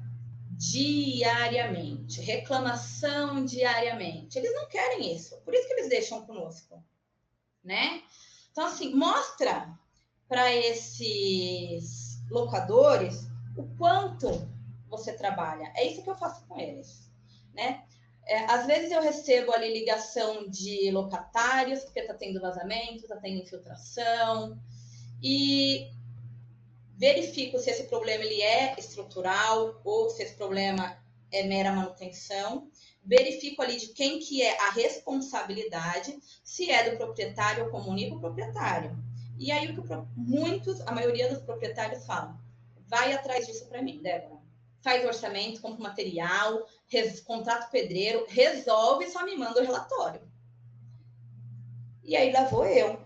diariamente, 0.59 2.21
reclamação 2.21 3.45
diariamente. 3.45 4.37
Eles 4.37 4.53
não 4.53 4.69
querem 4.69 5.15
isso, 5.15 5.41
por 5.43 5.55
isso 5.55 5.69
que 5.69 5.75
eles 5.75 5.89
deixam 5.89 6.27
conosco, 6.27 6.83
né? 7.63 8.03
Então, 8.51 8.67
assim, 8.67 8.93
mostra 8.93 9.73
para 10.29 10.53
esses 10.53 12.21
locadores 12.29 13.29
o 13.57 13.65
quanto 13.77 14.29
você 14.89 15.13
trabalha. 15.13 15.73
É 15.77 15.87
isso 15.87 16.03
que 16.03 16.11
eu 16.11 16.17
faço 16.17 16.45
com 16.49 16.59
eles, 16.59 17.09
né? 17.55 17.85
É, 18.27 18.45
às 18.47 18.67
vezes 18.67 18.91
eu 18.91 19.01
recebo 19.01 19.53
ali 19.53 19.73
ligação 19.73 20.51
de 20.51 20.91
locatários, 20.91 21.85
porque 21.85 22.01
está 22.01 22.15
tendo 22.15 22.41
vazamento, 22.41 23.05
está 23.05 23.17
tendo 23.17 23.43
infiltração, 23.43 24.61
e 25.23 25.89
verifico 26.99 27.61
se 27.61 27.71
esse 27.71 27.85
problema 27.85 28.25
ele 28.25 28.43
é 28.43 28.75
estrutural 28.77 29.81
ou 29.85 30.11
se 30.11 30.25
esse 30.25 30.35
problema 30.35 30.99
é 31.31 31.45
mera 31.45 31.71
manutenção, 31.71 32.69
verifico 33.05 33.63
ali 33.63 33.77
de 33.77 33.89
quem 33.89 34.19
que 34.19 34.43
é 34.43 34.61
a 34.61 34.71
responsabilidade, 34.71 36.19
se 36.43 36.69
é 36.69 36.91
do 36.91 36.97
proprietário, 36.97 37.65
eu 37.65 37.71
comunico 37.71 38.17
o 38.17 38.21
proprietário. 38.21 38.99
E 39.39 39.53
aí 39.53 39.71
o 39.71 39.81
que 39.81 39.95
muitos, 40.17 40.81
a 40.81 40.91
maioria 40.91 41.33
dos 41.33 41.41
proprietários 41.41 42.05
falam, 42.05 42.37
vai 42.89 43.13
atrás 43.13 43.47
disso 43.47 43.67
para 43.67 43.81
mim, 43.81 44.03
Débora. 44.03 44.37
Faz 44.83 45.05
orçamento, 45.05 45.61
compra 45.61 45.85
material, 45.85 46.67
res, 46.89 47.21
contrato 47.21 47.71
pedreiro, 47.71 48.27
resolve 48.29 49.05
e 49.05 49.11
só 49.11 49.25
me 49.25 49.37
manda 49.37 49.61
o 49.61 49.65
relatório. 49.65 50.21
E 52.03 52.17
aí 52.17 52.33
lá 52.33 52.45
vou 52.45 52.67
eu. 52.67 52.99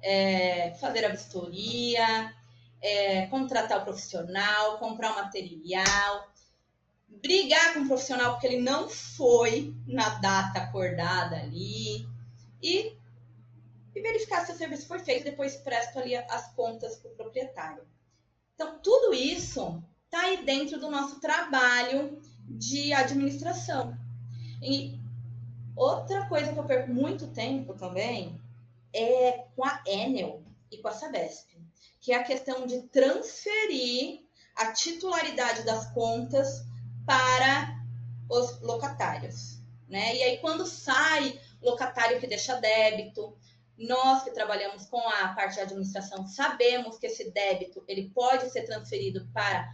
É, 0.00 0.74
fazer 0.74 1.04
a 1.04 1.08
vistoria, 1.08 2.34
é, 2.82 3.26
contratar 3.26 3.80
o 3.80 3.84
profissional, 3.84 4.78
comprar 4.78 5.12
o 5.12 5.16
material, 5.16 6.28
brigar 7.08 7.74
com 7.74 7.80
o 7.80 7.86
profissional 7.86 8.32
porque 8.32 8.48
ele 8.48 8.60
não 8.60 8.88
foi 8.88 9.74
na 9.86 10.18
data 10.18 10.58
acordada 10.58 11.36
ali 11.36 12.06
e, 12.60 12.96
e 13.94 14.00
verificar 14.00 14.44
se 14.44 14.52
o 14.52 14.56
serviço 14.56 14.88
foi 14.88 14.98
feito, 14.98 15.24
depois 15.24 15.56
presto 15.56 15.98
ali 15.98 16.16
as 16.16 16.52
contas 16.54 16.96
para 16.96 17.12
o 17.12 17.14
proprietário. 17.14 17.84
Então, 18.54 18.78
tudo 18.80 19.14
isso 19.14 19.82
está 20.04 20.22
aí 20.22 20.44
dentro 20.44 20.78
do 20.80 20.90
nosso 20.90 21.20
trabalho 21.20 22.20
de 22.40 22.92
administração. 22.92 23.96
E 24.60 24.98
outra 25.76 26.26
coisa 26.28 26.52
que 26.52 26.58
eu 26.58 26.64
perco 26.64 26.92
muito 26.92 27.28
tempo 27.28 27.74
também 27.74 28.40
é 28.92 29.46
com 29.56 29.64
a 29.64 29.82
Enel 29.86 30.42
e 30.70 30.78
com 30.78 30.88
a 30.88 30.92
Sabesp 30.92 31.51
que 32.02 32.12
é 32.12 32.16
a 32.16 32.24
questão 32.24 32.66
de 32.66 32.82
transferir 32.88 34.20
a 34.54 34.72
titularidade 34.72 35.62
das 35.62 35.90
contas 35.92 36.66
para 37.06 37.82
os 38.28 38.60
locatários. 38.60 39.62
Né? 39.88 40.16
E 40.16 40.22
aí, 40.22 40.38
quando 40.38 40.66
sai 40.66 41.40
locatário 41.62 42.20
que 42.20 42.26
deixa 42.26 42.60
débito, 42.60 43.34
Nós 43.76 44.22
que 44.22 44.30
trabalhamos 44.30 44.86
com 44.86 45.00
a 45.00 45.28
parte 45.28 45.54
de 45.54 45.62
administração 45.62 46.26
sabemos 46.26 46.98
que 46.98 47.06
esse 47.06 47.30
débito 47.30 47.82
ele 47.88 48.10
pode 48.10 48.50
ser 48.50 48.62
transferido 48.62 49.26
para 49.32 49.68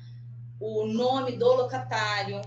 o 0.61 0.87
nome 0.87 1.33
do 1.37 1.47
locatário, 1.47 2.41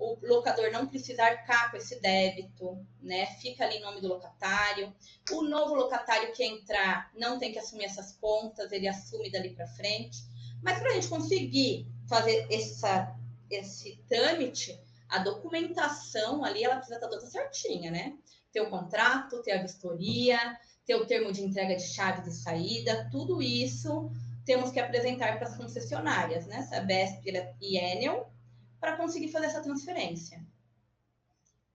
o 0.00 0.18
locador 0.22 0.72
não 0.72 0.86
precisa 0.86 1.22
arcar 1.22 1.70
com 1.70 1.76
esse 1.76 2.00
débito, 2.00 2.84
né? 3.02 3.26
Fica 3.40 3.64
ali 3.64 3.76
em 3.76 3.82
nome 3.82 4.00
do 4.00 4.08
locatário. 4.08 4.94
O 5.30 5.42
novo 5.42 5.74
locatário 5.74 6.32
que 6.32 6.42
entrar 6.42 7.10
não 7.14 7.38
tem 7.38 7.52
que 7.52 7.58
assumir 7.58 7.84
essas 7.84 8.12
contas, 8.12 8.72
ele 8.72 8.88
assume 8.88 9.30
dali 9.30 9.50
para 9.50 9.66
frente. 9.66 10.18
Mas 10.62 10.78
para 10.78 10.90
a 10.90 10.94
gente 10.94 11.08
conseguir 11.08 11.86
fazer 12.08 12.46
essa, 12.50 13.14
esse 13.50 14.02
trâmite, 14.08 14.80
a 15.06 15.18
documentação 15.18 16.42
ali 16.42 16.64
ela 16.64 16.76
precisa 16.76 16.96
estar 16.96 17.08
toda 17.08 17.26
certinha, 17.26 17.90
né? 17.90 18.16
Ter 18.50 18.62
o 18.62 18.70
contrato, 18.70 19.42
ter 19.42 19.52
a 19.52 19.62
vistoria, 19.62 20.38
ter 20.86 20.94
o 20.94 21.04
termo 21.04 21.30
de 21.30 21.42
entrega 21.42 21.76
de 21.76 21.86
chave 21.86 22.22
de 22.22 22.32
saída, 22.32 23.06
tudo 23.12 23.42
isso 23.42 24.10
temos 24.46 24.70
que 24.70 24.80
apresentar 24.80 25.38
para 25.38 25.46
as 25.46 25.56
concessionárias, 25.56 26.46
né? 26.46 26.62
Sabesp 26.62 27.22
e 27.60 27.76
Enel, 27.76 28.32
para 28.80 28.96
conseguir 28.96 29.28
fazer 29.28 29.46
essa 29.46 29.62
transferência. 29.62 30.44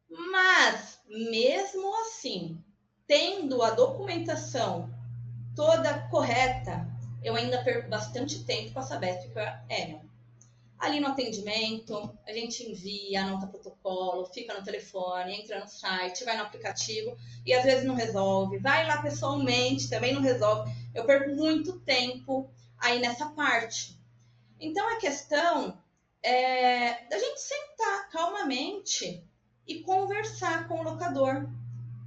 Mas, 0.09 0.99
mesmo 1.07 1.93
assim, 2.01 2.57
tendo 3.05 3.61
a 3.61 3.71
documentação 3.71 4.89
toda 5.55 6.07
correta, 6.09 6.87
eu 7.23 7.35
ainda 7.35 7.63
perco 7.63 7.89
bastante 7.89 8.43
tempo 8.43 8.73
com 8.73 8.79
a 8.79 8.83
Sabesp 8.83 9.31
e 9.33 9.39
a 9.39 9.63
Enel. 9.69 10.01
Ali 10.77 10.99
no 10.99 11.07
atendimento, 11.07 12.15
a 12.27 12.33
gente 12.33 12.69
envia, 12.69 13.23
anota 13.23 13.47
protocolo, 13.47 14.25
fica 14.25 14.53
no 14.53 14.63
telefone, 14.63 15.33
entra 15.33 15.59
no 15.59 15.67
site, 15.67 16.25
vai 16.25 16.35
no 16.35 16.43
aplicativo 16.43 17.17
e 17.45 17.53
às 17.53 17.63
vezes 17.63 17.85
não 17.85 17.95
resolve. 17.95 18.57
Vai 18.59 18.85
lá 18.85 19.01
pessoalmente, 19.01 19.89
também 19.89 20.13
não 20.13 20.21
resolve. 20.21 20.71
Eu 20.93 21.05
perco 21.05 21.33
muito 21.33 21.79
tempo 21.79 22.49
aí 22.77 22.99
nessa 22.99 23.27
parte. 23.29 23.97
Então 24.59 24.87
a 24.89 24.99
questão 24.99 25.77
é 26.25 27.07
da 27.07 27.19
gente 27.19 27.39
sentar 27.39 28.09
calmamente 28.09 29.23
e 29.67 29.81
conversar 29.81 30.67
com 30.67 30.79
o 30.79 30.83
locador, 30.83 31.47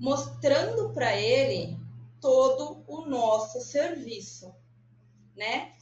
mostrando 0.00 0.92
para 0.92 1.16
ele 1.16 1.78
todo 2.20 2.84
o 2.88 3.06
nosso 3.06 3.60
serviço, 3.60 4.52
né? 5.36 5.74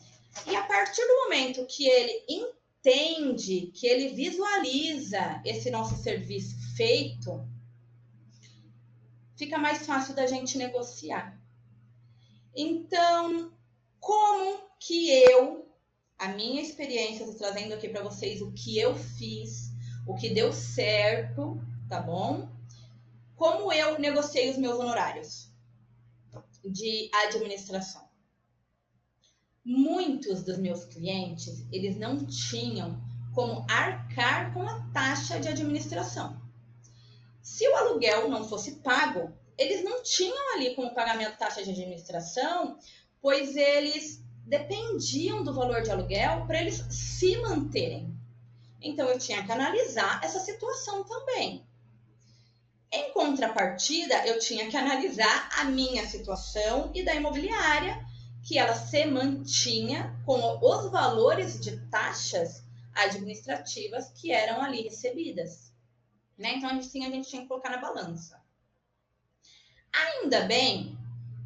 E 0.46 0.54
a 0.54 0.62
partir 0.64 1.00
do 1.06 1.24
momento 1.24 1.66
que 1.66 1.88
ele 1.88 2.24
entende, 2.28 3.72
que 3.74 3.86
ele 3.86 4.08
visualiza 4.08 5.40
esse 5.44 5.70
nosso 5.70 5.96
serviço 5.96 6.56
feito, 6.76 7.46
fica 9.34 9.56
mais 9.56 9.86
fácil 9.86 10.14
da 10.14 10.26
gente 10.26 10.58
negociar. 10.58 11.40
Então, 12.54 13.52
como 13.98 14.60
que 14.78 15.10
eu, 15.10 15.65
a 16.18 16.28
minha 16.28 16.62
experiência, 16.62 17.24
estou 17.24 17.36
trazendo 17.36 17.74
aqui 17.74 17.88
para 17.88 18.02
vocês 18.02 18.40
o 18.40 18.52
que 18.52 18.78
eu 18.78 18.94
fiz, 18.94 19.72
o 20.06 20.14
que 20.14 20.30
deu 20.30 20.52
certo, 20.52 21.60
tá 21.88 22.00
bom? 22.00 22.48
Como 23.34 23.72
eu 23.72 23.98
negociei 23.98 24.50
os 24.50 24.56
meus 24.56 24.78
honorários 24.78 25.50
de 26.64 27.10
administração. 27.12 28.06
Muitos 29.64 30.42
dos 30.42 30.58
meus 30.58 30.84
clientes, 30.84 31.66
eles 31.70 31.96
não 31.96 32.24
tinham 32.24 33.00
como 33.34 33.66
arcar 33.68 34.54
com 34.54 34.62
a 34.62 34.80
taxa 34.92 35.38
de 35.38 35.48
administração. 35.48 36.40
Se 37.42 37.68
o 37.68 37.76
aluguel 37.76 38.28
não 38.28 38.48
fosse 38.48 38.76
pago, 38.76 39.32
eles 39.58 39.84
não 39.84 40.02
tinham 40.02 40.54
ali 40.54 40.74
como 40.74 40.94
pagamento 40.94 41.36
taxa 41.36 41.62
de 41.62 41.70
administração, 41.70 42.78
pois 43.20 43.56
eles 43.56 44.24
dependiam 44.46 45.42
do 45.42 45.52
valor 45.52 45.82
de 45.82 45.90
aluguel 45.90 46.46
para 46.46 46.60
eles 46.60 46.76
se 46.88 47.36
manterem. 47.38 48.16
Então 48.80 49.08
eu 49.08 49.18
tinha 49.18 49.44
que 49.44 49.50
analisar 49.50 50.20
essa 50.22 50.38
situação 50.38 51.02
também. 51.02 51.66
Em 52.92 53.12
contrapartida, 53.12 54.24
eu 54.26 54.38
tinha 54.38 54.70
que 54.70 54.76
analisar 54.76 55.50
a 55.58 55.64
minha 55.64 56.06
situação 56.06 56.92
e 56.94 57.02
da 57.02 57.14
imobiliária, 57.14 58.06
que 58.44 58.56
ela 58.56 58.74
se 58.74 59.04
mantinha 59.06 60.16
com 60.24 60.58
os 60.62 60.90
valores 60.92 61.58
de 61.58 61.78
taxas 61.88 62.62
administrativas 62.94 64.10
que 64.10 64.30
eram 64.30 64.62
ali 64.62 64.82
recebidas. 64.82 65.72
Né? 66.38 66.54
Então, 66.54 66.70
a 66.70 66.74
gente, 66.74 67.04
a 67.04 67.10
gente 67.10 67.28
tinha 67.28 67.42
que 67.42 67.48
colocar 67.48 67.70
na 67.70 67.78
balança. 67.78 68.40
Ainda 69.92 70.42
bem 70.42 70.96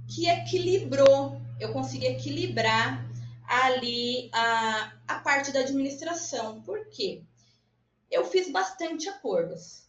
que 0.07 0.29
equilibrou 0.29 1.40
eu 1.61 1.73
consegui 1.73 2.07
equilibrar 2.07 3.07
ali 3.47 4.31
a, 4.33 4.93
a 5.07 5.19
parte 5.19 5.53
da 5.53 5.61
administração. 5.61 6.63
Por 6.63 6.89
quê? 6.89 7.23
Eu 8.11 8.25
fiz 8.25 8.51
bastante 8.51 9.09
acordos. 9.09 9.89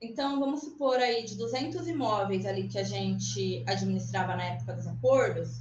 Então, 0.00 0.38
vamos 0.38 0.60
supor 0.60 0.96
aí 0.96 1.24
de 1.24 1.36
200 1.36 1.86
imóveis 1.88 2.46
ali 2.46 2.68
que 2.68 2.78
a 2.78 2.84
gente 2.84 3.62
administrava 3.66 4.36
na 4.36 4.44
época 4.44 4.72
dos 4.72 4.86
acordos, 4.86 5.60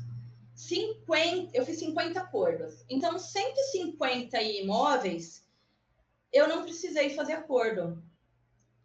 50, 0.56 1.58
eu 1.58 1.66
fiz 1.66 1.80
50 1.80 2.20
acordos. 2.20 2.84
Então, 2.90 3.18
150 3.18 4.42
imóveis, 4.42 5.44
eu 6.32 6.48
não 6.48 6.64
precisei 6.64 7.10
fazer 7.10 7.34
acordo. 7.34 8.02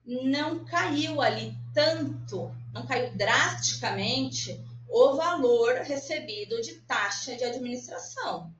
Não 0.04 0.64
caiu 0.64 1.20
ali 1.20 1.56
tanto, 1.72 2.54
não 2.72 2.86
caiu 2.86 3.16
drasticamente 3.16 4.63
o 4.88 5.14
valor 5.14 5.76
recebido 5.76 6.60
de 6.60 6.80
taxa 6.82 7.36
de 7.36 7.44
administração. 7.44 8.54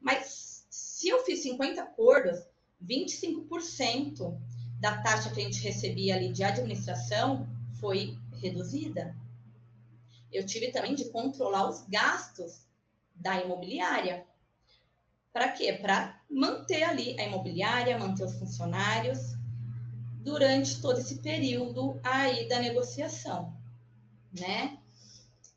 Mas 0.00 0.66
se 0.70 1.08
eu 1.08 1.24
fiz 1.24 1.42
50 1.42 1.82
acordos, 1.82 2.40
25% 2.82 4.38
da 4.78 5.02
taxa 5.02 5.30
que 5.30 5.40
a 5.40 5.44
gente 5.44 5.62
recebia 5.62 6.16
ali 6.16 6.32
de 6.32 6.42
administração 6.42 7.46
foi 7.80 8.18
reduzida. 8.40 9.14
Eu 10.32 10.46
tive 10.46 10.70
também 10.70 10.94
de 10.94 11.10
controlar 11.10 11.68
os 11.68 11.82
gastos 11.86 12.66
da 13.14 13.40
imobiliária. 13.40 14.26
Para 15.32 15.48
quê? 15.52 15.72
Para 15.72 16.20
manter 16.30 16.82
ali 16.82 17.18
a 17.20 17.24
imobiliária, 17.24 17.98
manter 17.98 18.24
os 18.24 18.34
funcionários 18.38 19.18
durante 20.22 20.80
todo 20.80 20.98
esse 20.98 21.16
período 21.16 22.00
aí 22.02 22.48
da 22.48 22.58
negociação, 22.58 23.56
né? 24.32 24.79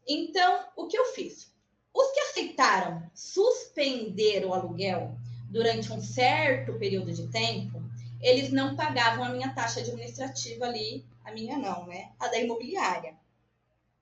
Então, 0.08 0.66
o 0.76 0.88
que 0.88 0.98
eu 0.98 1.06
fiz? 1.14 1.52
Os 1.94 2.12
que 2.12 2.20
aceitaram 2.20 3.10
suspender 3.14 4.46
o 4.46 4.54
aluguel 4.54 5.16
durante 5.50 5.92
um 5.92 6.02
certo 6.02 6.74
período 6.80 7.14
de 7.14 7.28
tempo, 7.28 7.82
eles 8.20 8.52
não 8.52 8.76
pagavam 8.76 9.24
a 9.24 9.30
minha 9.30 9.54
taxa 9.54 9.82
administrativa 9.82 10.66
ali, 10.66 11.06
a 11.24 11.32
minha 11.32 11.58
não, 11.58 11.86
né? 11.86 12.12
A 12.20 12.28
da 12.28 12.40
imobiliária, 12.40 13.16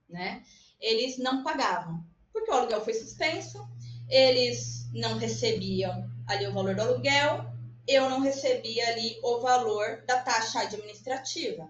né? 0.10 0.44
Eles 0.80 1.18
não 1.18 1.44
pagavam, 1.44 2.04
porque 2.32 2.50
o 2.50 2.54
aluguel 2.54 2.84
foi 2.84 2.94
suspenso, 2.94 3.68
eles 4.10 4.90
não 4.94 5.18
recebiam 5.18 6.10
ali 6.28 6.48
o 6.48 6.54
valor 6.54 6.76
do 6.76 6.82
aluguel, 6.82 7.46
eu 7.88 8.10
não 8.10 8.22
recebia 8.22 8.88
ali 8.90 9.18
o 9.22 9.40
valor 9.40 10.04
da 10.08 10.20
taxa 10.22 10.62
administrativa. 10.62 11.70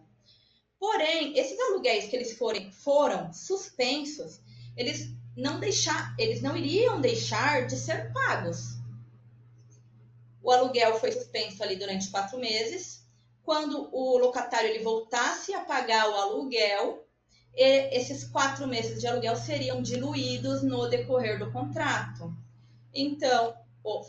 Porém, 0.82 1.38
esses 1.38 1.60
aluguéis 1.60 2.06
que 2.06 2.16
eles 2.16 2.36
forem, 2.36 2.72
foram 2.72 3.32
suspensos, 3.32 4.42
eles 4.76 5.14
não 5.38 5.60
deixar, 5.60 6.16
eles 6.18 6.42
não 6.42 6.58
iriam 6.58 7.00
deixar 7.00 7.68
de 7.68 7.76
ser 7.76 8.12
pagos. 8.12 8.80
O 10.42 10.50
aluguel 10.50 11.00
foi 11.00 11.12
suspenso 11.12 11.62
ali 11.62 11.76
durante 11.76 12.10
quatro 12.10 12.40
meses. 12.40 13.06
Quando 13.44 13.96
o 13.96 14.18
locatário 14.18 14.72
ele 14.72 14.84
voltasse 14.84 15.54
a 15.54 15.64
pagar 15.64 16.10
o 16.10 16.16
aluguel, 16.16 17.08
esses 17.54 18.24
quatro 18.24 18.66
meses 18.66 19.00
de 19.00 19.06
aluguel 19.06 19.36
seriam 19.36 19.84
diluídos 19.84 20.64
no 20.64 20.90
decorrer 20.90 21.38
do 21.38 21.52
contrato. 21.52 22.36
Então, 22.92 23.56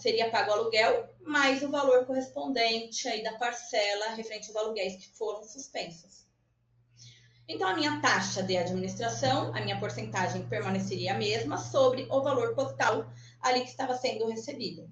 seria 0.00 0.30
pago 0.30 0.50
o 0.50 0.54
aluguel 0.54 1.14
mais 1.20 1.62
o 1.62 1.68
valor 1.68 2.06
correspondente 2.06 3.06
aí 3.08 3.22
da 3.22 3.36
parcela 3.36 4.14
referente 4.14 4.48
aos 4.48 4.56
aluguéis 4.56 4.96
que 4.96 5.10
foram 5.10 5.44
suspensos. 5.44 6.21
Então, 7.48 7.68
a 7.68 7.74
minha 7.74 8.00
taxa 8.00 8.42
de 8.42 8.56
administração, 8.56 9.54
a 9.54 9.60
minha 9.60 9.78
porcentagem 9.78 10.46
permaneceria 10.46 11.14
a 11.14 11.18
mesma 11.18 11.58
sobre 11.58 12.06
o 12.08 12.22
valor 12.22 12.54
total 12.54 13.10
ali 13.40 13.62
que 13.62 13.70
estava 13.70 13.96
sendo 13.96 14.28
recebido. 14.28 14.88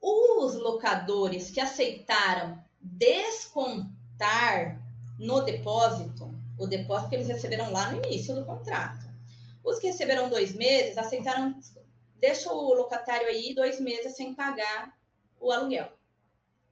Os 0.00 0.54
locadores 0.54 1.50
que 1.50 1.60
aceitaram 1.60 2.62
descontar 2.80 4.80
no 5.18 5.42
depósito, 5.42 6.34
o 6.58 6.66
depósito 6.66 7.10
que 7.10 7.16
eles 7.16 7.28
receberam 7.28 7.72
lá 7.72 7.90
no 7.90 8.04
início 8.04 8.34
do 8.34 8.44
contrato. 8.44 9.06
Os 9.64 9.78
que 9.78 9.88
receberam 9.88 10.28
dois 10.28 10.54
meses 10.54 10.98
aceitaram, 10.98 11.58
deixa 12.16 12.52
o 12.52 12.74
locatário 12.74 13.28
aí 13.28 13.54
dois 13.54 13.80
meses 13.80 14.16
sem 14.16 14.34
pagar 14.34 14.96
o 15.40 15.52
aluguel. 15.52 15.92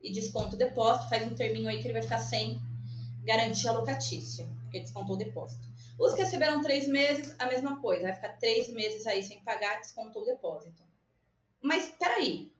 E 0.01 0.13
desconta 0.13 0.55
o 0.55 0.59
depósito, 0.59 1.09
faz 1.09 1.27
um 1.27 1.35
terminho 1.35 1.69
aí 1.69 1.81
que 1.81 1.87
ele 1.87 1.95
vai 1.95 2.03
ficar 2.03 2.19
sem 2.19 2.61
garantia 3.27 3.73
locatícia, 3.73 4.49
porque 4.63 4.81
descontou 4.81 5.17
o 5.17 5.19
depósito. 5.19 5.67
Os 5.99 6.15
que 6.15 6.23
receberam 6.23 6.63
três 6.63 6.87
meses, 6.87 7.35
a 7.39 7.47
mesma 7.47 7.81
coisa, 7.81 8.05
vai 8.05 8.15
ficar 8.15 8.37
três 8.39 8.69
meses 8.69 9.07
aí 9.07 9.23
sem 9.23 9.41
pagar, 9.41 9.81
descontou 9.81 10.23
o 10.23 10.27
depósito. 10.27 10.83
Mas 11.61 11.91
peraí, 11.99 12.53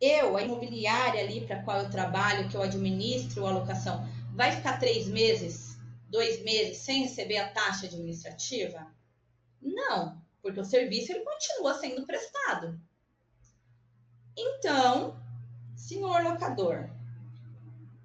eu, 0.00 0.36
a 0.36 0.42
imobiliária 0.42 1.22
ali 1.22 1.46
para 1.46 1.62
qual 1.62 1.82
eu 1.82 1.90
trabalho, 1.90 2.48
que 2.48 2.56
eu 2.56 2.62
administro 2.62 3.46
a 3.46 3.50
alocação, 3.50 4.06
vai 4.34 4.52
ficar 4.52 4.78
três 4.78 5.06
meses, 5.06 5.78
dois 6.08 6.42
meses 6.42 6.78
sem 6.78 7.02
receber 7.02 7.36
a 7.36 7.50
taxa 7.50 7.86
administrativa? 7.86 8.86
Não, 9.60 10.20
porque 10.42 10.60
o 10.60 10.64
serviço 10.64 11.12
ele 11.12 11.24
continua 11.24 11.74
sendo 11.74 12.06
prestado. 12.06 12.80
Então, 14.36 15.20
senhor 15.76 16.22
locador, 16.22 16.88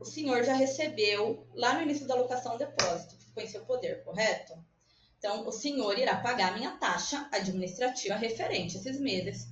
o 0.05 0.07
senhor 0.07 0.43
já 0.43 0.53
recebeu 0.53 1.47
lá 1.55 1.73
no 1.73 1.81
início 1.81 2.05
da 2.05 2.13
locação 2.13 2.53
um 2.53 2.57
depósito, 2.59 3.15
que 3.17 3.25
ficou 3.25 3.43
em 3.43 3.47
seu 3.47 3.65
poder, 3.65 4.03
correto? 4.03 4.53
Então, 5.17 5.47
o 5.47 5.51
senhor 5.51 5.97
irá 5.97 6.17
pagar 6.17 6.51
a 6.51 6.55
minha 6.55 6.77
taxa 6.77 7.27
administrativa 7.31 8.13
referente 8.15 8.77
a 8.77 8.79
esses 8.79 8.99
meses 8.99 9.47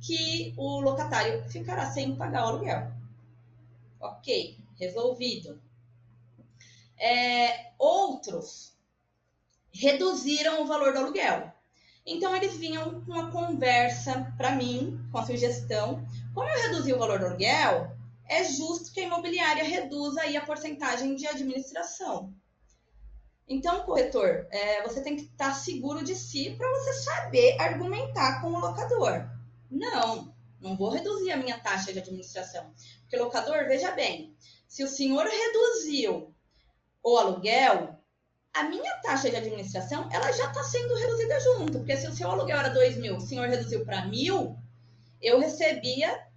que 0.00 0.54
o 0.56 0.80
locatário 0.80 1.46
ficará 1.50 1.90
sem 1.90 2.16
pagar 2.16 2.44
o 2.44 2.48
aluguel. 2.48 2.90
Ok, 4.00 4.56
resolvido. 4.80 5.60
É, 6.96 7.72
outros 7.78 8.72
reduziram 9.70 10.62
o 10.62 10.66
valor 10.66 10.94
do 10.94 11.00
aluguel. 11.00 11.52
Então, 12.06 12.34
eles 12.34 12.56
vinham 12.56 13.02
com 13.02 13.12
uma 13.12 13.30
conversa 13.30 14.32
para 14.38 14.56
mim, 14.56 14.98
com 15.12 15.18
a 15.18 15.26
sugestão. 15.26 16.02
Como 16.32 16.48
eu 16.48 16.62
reduzi 16.62 16.94
o 16.94 16.98
valor 16.98 17.18
do 17.18 17.26
aluguel, 17.26 17.97
é 18.28 18.44
justo 18.44 18.92
que 18.92 19.00
a 19.00 19.04
imobiliária 19.04 19.64
reduza 19.64 20.20
aí 20.20 20.36
a 20.36 20.44
porcentagem 20.44 21.14
de 21.14 21.26
administração. 21.26 22.34
Então, 23.48 23.82
corretor, 23.84 24.46
é, 24.50 24.82
você 24.82 25.00
tem 25.00 25.16
que 25.16 25.22
estar 25.22 25.54
seguro 25.54 26.04
de 26.04 26.14
si 26.14 26.54
para 26.56 26.68
você 26.70 26.92
saber 26.92 27.58
argumentar 27.58 28.42
com 28.42 28.48
o 28.48 28.60
locador. 28.60 29.26
Não, 29.70 30.34
não 30.60 30.76
vou 30.76 30.90
reduzir 30.90 31.32
a 31.32 31.36
minha 31.36 31.58
taxa 31.58 31.90
de 31.90 31.98
administração. 31.98 32.72
Porque 33.00 33.16
locador, 33.16 33.66
veja 33.66 33.90
bem, 33.92 34.36
se 34.68 34.84
o 34.84 34.88
senhor 34.88 35.24
reduziu 35.24 36.34
o 37.02 37.16
aluguel, 37.16 37.98
a 38.52 38.64
minha 38.64 38.94
taxa 38.96 39.30
de 39.30 39.36
administração 39.36 40.08
ela 40.12 40.30
já 40.32 40.48
está 40.48 40.62
sendo 40.62 40.94
reduzida 40.94 41.40
junto. 41.40 41.78
Porque 41.78 41.96
se 41.96 42.06
o 42.06 42.12
seu 42.12 42.30
aluguel 42.30 42.58
era 42.58 42.68
2 42.68 42.98
mil, 42.98 43.16
o 43.16 43.20
senhor 43.20 43.48
reduziu 43.48 43.82
para 43.86 44.04
mil, 44.06 44.58
eu 45.22 45.40
recebia 45.40 46.27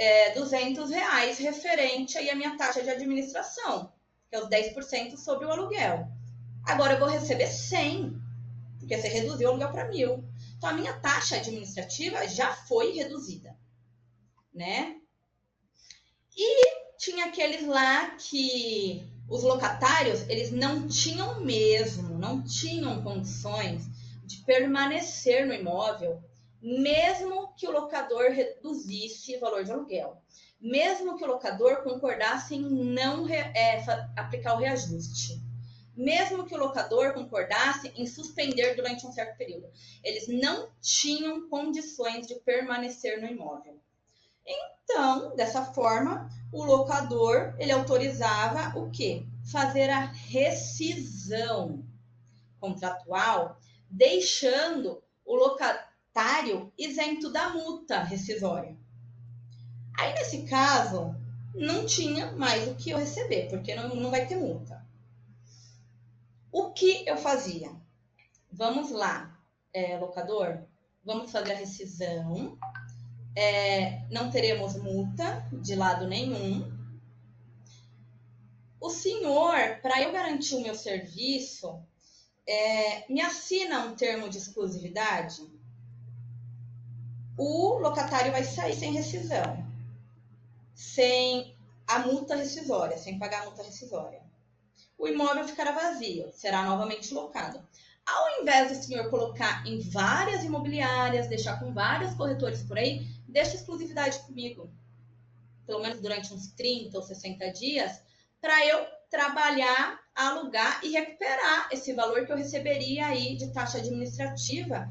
é, 0.00 0.30
200 0.30 0.88
reais 0.88 1.36
referente 1.36 2.16
aí 2.16 2.30
à 2.30 2.34
minha 2.34 2.56
taxa 2.56 2.82
de 2.82 2.88
administração, 2.88 3.92
que 4.30 4.34
é 4.34 4.42
os 4.42 4.48
10% 4.48 5.18
sobre 5.18 5.44
o 5.44 5.50
aluguel. 5.50 6.08
Agora 6.64 6.94
eu 6.94 6.98
vou 6.98 7.08
receber 7.08 7.46
100, 7.46 8.18
porque 8.78 8.96
você 8.96 9.08
reduziu 9.08 9.48
o 9.48 9.50
aluguel 9.50 9.70
para 9.70 9.88
mil. 9.88 10.24
Então, 10.56 10.70
a 10.70 10.72
minha 10.72 10.98
taxa 11.00 11.36
administrativa 11.36 12.26
já 12.26 12.50
foi 12.50 12.92
reduzida, 12.92 13.54
né? 14.54 14.96
E 16.34 16.96
tinha 16.96 17.26
aqueles 17.26 17.66
lá 17.66 18.16
que 18.16 19.06
os 19.28 19.42
locatários, 19.42 20.22
eles 20.30 20.50
não 20.50 20.88
tinham 20.88 21.40
mesmo, 21.40 22.18
não 22.18 22.42
tinham 22.42 23.02
condições 23.02 23.86
de 24.24 24.38
permanecer 24.44 25.46
no 25.46 25.52
imóvel, 25.52 26.22
mesmo 26.62 27.52
que 27.54 27.66
o 27.66 27.72
locador 27.72 28.30
reduzisse 28.30 29.36
o 29.36 29.40
valor 29.40 29.64
de 29.64 29.72
aluguel, 29.72 30.22
mesmo 30.60 31.16
que 31.16 31.24
o 31.24 31.28
locador 31.28 31.82
concordasse 31.82 32.54
em 32.54 32.62
não 32.62 33.28
é, 33.28 33.82
aplicar 34.16 34.54
o 34.54 34.58
reajuste 34.58 35.40
mesmo 36.00 36.46
que 36.46 36.54
o 36.54 36.58
locador 36.58 37.12
concordasse 37.12 37.92
em 37.94 38.06
suspender 38.06 38.74
durante 38.74 39.06
um 39.06 39.12
certo 39.12 39.36
período. 39.36 39.68
Eles 40.02 40.28
não 40.28 40.70
tinham 40.80 41.48
condições 41.48 42.26
de 42.26 42.36
permanecer 42.36 43.20
no 43.20 43.28
imóvel. 43.28 43.78
Então, 44.46 45.36
dessa 45.36 45.62
forma, 45.66 46.30
o 46.52 46.64
locador 46.64 47.54
ele 47.58 47.70
autorizava 47.70 48.78
o 48.78 48.90
quê? 48.90 49.26
Fazer 49.52 49.90
a 49.90 50.06
rescisão 50.06 51.84
contratual, 52.58 53.58
deixando 53.90 55.02
o 55.24 55.36
locatário 56.20 56.70
isento 56.76 57.32
da 57.32 57.48
multa 57.50 58.02
rescisória. 58.02 58.76
Aí, 59.98 60.12
nesse 60.14 60.42
caso, 60.42 61.14
não 61.54 61.86
tinha 61.86 62.32
mais 62.32 62.68
o 62.68 62.74
que 62.74 62.90
eu 62.90 62.98
receber, 62.98 63.48
porque 63.48 63.74
não, 63.74 63.94
não 63.96 64.10
vai 64.10 64.26
ter 64.26 64.36
multa. 64.36 64.86
O 66.52 66.72
que 66.72 67.06
eu 67.06 67.16
fazia? 67.16 67.70
Vamos 68.52 68.90
lá, 68.90 69.38
é, 69.72 69.96
locador, 69.98 70.62
vamos 71.02 71.30
fazer 71.30 71.52
a 71.52 71.56
rescisão. 71.56 72.58
É, 73.34 74.06
não 74.10 74.30
teremos 74.30 74.76
multa 74.76 75.48
de 75.52 75.74
lado 75.74 76.06
nenhum. 76.06 76.70
O 78.80 78.90
senhor, 78.90 79.80
para 79.80 80.02
eu 80.02 80.12
garantir 80.12 80.56
o 80.56 80.62
meu 80.62 80.74
serviço, 80.74 81.82
é, 82.46 83.10
me 83.10 83.20
assina 83.20 83.84
um 83.84 83.94
termo 83.94 84.28
de 84.28 84.38
exclusividade? 84.38 85.59
O 87.40 87.78
locatário 87.78 88.32
vai 88.32 88.44
sair 88.44 88.74
sem 88.74 88.92
rescisão, 88.92 89.64
sem 90.74 91.56
a 91.86 92.00
multa 92.00 92.36
rescisória, 92.36 92.98
sem 92.98 93.18
pagar 93.18 93.42
a 93.42 93.44
multa 93.46 93.62
rescisória 93.62 94.20
o 95.00 95.08
imóvel 95.08 95.48
ficará 95.48 95.72
vazio, 95.72 96.30
será 96.30 96.62
novamente 96.62 97.12
locado. 97.14 97.58
Ao 98.04 98.42
invés 98.42 98.68
do 98.68 98.84
senhor 98.84 99.08
colocar 99.08 99.66
em 99.66 99.80
várias 99.80 100.44
imobiliárias, 100.44 101.26
deixar 101.26 101.58
com 101.58 101.72
vários 101.72 102.14
corretores 102.14 102.62
por 102.62 102.76
aí, 102.76 103.06
deixa 103.26 103.56
exclusividade 103.56 104.18
comigo. 104.20 104.70
Pelo 105.66 105.80
menos 105.80 106.00
durante 106.00 106.34
uns 106.34 106.48
30 106.48 106.98
ou 106.98 107.02
60 107.02 107.50
dias, 107.50 108.02
para 108.42 108.66
eu 108.66 108.86
trabalhar, 109.08 109.98
alugar 110.14 110.84
e 110.84 110.90
recuperar 110.90 111.68
esse 111.72 111.94
valor 111.94 112.26
que 112.26 112.32
eu 112.32 112.36
receberia 112.36 113.06
aí 113.06 113.36
de 113.36 113.52
taxa 113.52 113.78
administrativa 113.78 114.86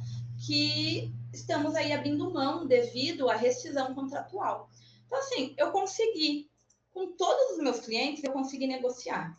que 0.45 1.13
estamos 1.33 1.75
aí 1.75 1.91
abrindo 1.93 2.31
mão 2.31 2.65
devido 2.65 3.29
à 3.29 3.35
rescisão 3.35 3.93
contratual. 3.93 4.69
Então, 5.05 5.19
assim, 5.19 5.53
eu 5.57 5.71
consegui, 5.71 6.49
com 6.91 7.15
todos 7.15 7.57
os 7.57 7.63
meus 7.63 7.79
clientes, 7.79 8.23
eu 8.23 8.31
consegui 8.31 8.67
negociar 8.67 9.37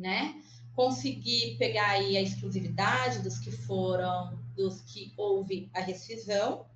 né? 0.00 0.42
Conseguir 0.74 1.56
pegar 1.58 1.90
aí 1.90 2.16
a 2.16 2.22
exclusividade 2.22 3.20
dos 3.20 3.38
que 3.38 3.50
foram, 3.50 4.38
dos 4.56 4.80
que 4.80 5.12
houve 5.16 5.70
a 5.74 5.80
rescisão 5.80 6.66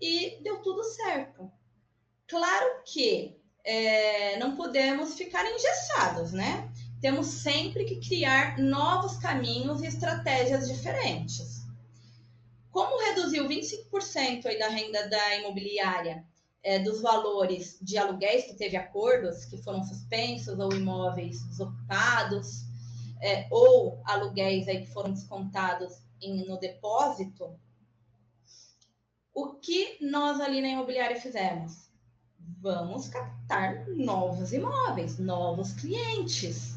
e 0.00 0.38
deu 0.42 0.62
tudo 0.62 0.84
certo. 0.84 1.50
Claro 2.28 2.82
que 2.84 3.36
é, 3.64 4.38
não 4.38 4.56
podemos 4.56 5.14
ficar 5.14 5.44
engessados, 5.50 6.32
né? 6.32 6.70
Temos 7.00 7.26
sempre 7.26 7.84
que 7.84 7.96
criar 7.96 8.58
novos 8.58 9.16
caminhos 9.16 9.82
e 9.82 9.86
estratégias 9.86 10.68
diferentes. 10.68 11.63
Como 12.74 12.98
reduziu 12.98 13.46
25% 13.46 14.46
aí 14.46 14.58
da 14.58 14.66
renda 14.66 15.08
da 15.08 15.36
imobiliária 15.36 16.26
é, 16.60 16.80
dos 16.80 17.00
valores 17.00 17.78
de 17.80 17.96
aluguéis 17.96 18.46
que 18.46 18.54
teve 18.54 18.76
acordos 18.76 19.44
que 19.44 19.62
foram 19.62 19.84
suspensos 19.84 20.58
ou 20.58 20.72
imóveis 20.72 21.44
desocupados 21.44 22.64
é, 23.22 23.46
ou 23.48 24.02
aluguéis 24.04 24.66
aí 24.66 24.80
que 24.80 24.92
foram 24.92 25.12
descontados 25.12 26.02
em, 26.20 26.44
no 26.48 26.58
depósito, 26.58 27.56
o 29.32 29.54
que 29.54 29.96
nós 30.04 30.40
ali 30.40 30.60
na 30.60 30.70
imobiliária 30.70 31.20
fizemos? 31.20 31.88
Vamos 32.60 33.06
captar 33.06 33.86
novos 33.86 34.52
imóveis, 34.52 35.16
novos 35.20 35.74
clientes, 35.74 36.76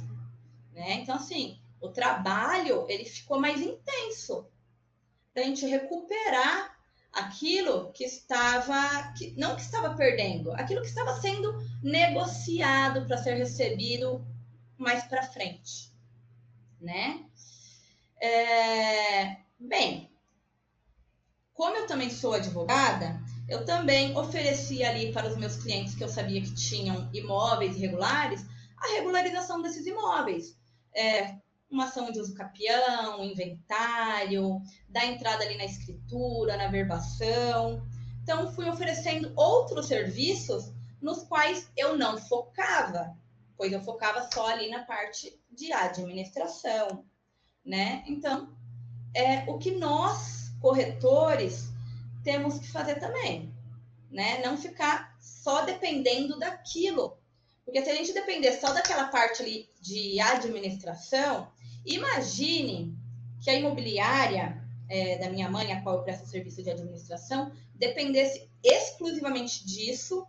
né? 0.74 0.94
Então 1.02 1.16
assim, 1.16 1.60
o 1.82 1.90
trabalho 1.90 2.86
ele 2.88 3.06
ficou 3.06 3.40
mais 3.40 3.60
intenso 3.60 4.48
para 5.38 5.44
a 5.44 5.50
gente 5.50 5.68
recuperar 5.68 6.76
aquilo 7.14 7.92
que 7.92 8.04
estava, 8.04 9.14
que, 9.16 9.36
não 9.38 9.56
que 9.56 9.62
estava 9.62 9.96
perdendo, 9.96 10.52
aquilo 10.54 10.82
que 10.82 10.88
estava 10.88 11.22
sendo 11.22 11.54
negociado 11.84 13.06
para 13.06 13.20
ser 13.20 13.36
recebido 13.36 14.26
mais 14.80 15.04
para 15.04 15.22
frente, 15.22 15.94
né? 16.82 17.24
É, 18.20 19.38
bem, 19.60 20.10
como 21.54 21.76
eu 21.76 21.86
também 21.86 22.10
sou 22.10 22.34
advogada, 22.34 23.22
eu 23.48 23.64
também 23.64 24.18
ofereci 24.18 24.84
ali 24.84 25.14
para 25.14 25.28
os 25.28 25.38
meus 25.38 25.56
clientes 25.58 25.94
que 25.94 26.04
eu 26.04 26.10
sabia 26.10 26.42
que 26.42 26.56
tinham 26.56 27.12
imóveis 27.14 27.76
irregulares 27.76 28.44
a 28.76 28.88
regularização 28.96 29.62
desses 29.62 29.86
imóveis. 29.86 30.58
É, 30.96 31.36
uma 31.70 31.86
ação 31.86 32.12
de 32.12 32.20
uso 32.20 32.34
capião, 32.34 33.24
inventário, 33.24 34.62
dar 34.90 35.06
entrada 35.06 35.44
ali 35.44 35.58
na 35.58 35.66
escritura, 35.66 36.58
na 36.58 36.68
verbação. 36.68 37.86
Então, 38.24 38.52
fui 38.54 38.70
oferecendo 38.70 39.32
outros 39.36 39.88
serviços 39.88 40.72
nos 41.02 41.24
quais 41.24 41.70
eu 41.76 41.98
não 41.98 42.18
focava, 42.18 43.16
pois 43.56 43.72
eu 43.72 43.82
focava 43.82 44.30
só 44.34 44.48
ali 44.48 44.70
na 44.70 44.84
parte 44.84 45.40
de 45.52 45.72
administração, 45.72 47.06
né? 47.66 48.04
Então, 48.08 48.56
é 49.14 49.50
o 49.50 49.58
que 49.58 49.72
nós, 49.72 50.52
corretores, 50.62 51.70
temos 52.24 52.60
que 52.60 52.72
fazer 52.72 52.96
também, 52.96 53.54
né? 54.12 54.42
Não 54.44 54.58
ficar 54.58 55.16
só 55.20 55.64
dependendo 55.64 56.38
daquilo. 56.38 57.18
Porque 57.64 57.84
se 57.84 57.90
a 57.90 57.96
gente 57.96 58.14
depender 58.14 58.54
só 58.54 58.72
daquela 58.74 59.10
parte 59.10 59.42
ali 59.42 59.70
de 59.82 60.20
administração, 60.22 61.52
imagine 61.88 62.96
que 63.42 63.50
a 63.50 63.56
imobiliária 63.56 64.64
é, 64.90 65.18
da 65.18 65.30
minha 65.30 65.50
mãe, 65.50 65.72
a 65.72 65.82
qual 65.82 65.98
eu 65.98 66.04
presto 66.04 66.28
serviço 66.28 66.64
de 66.64 66.70
administração, 66.70 67.52
dependesse 67.76 68.50
exclusivamente 68.64 69.66
disso 69.66 70.26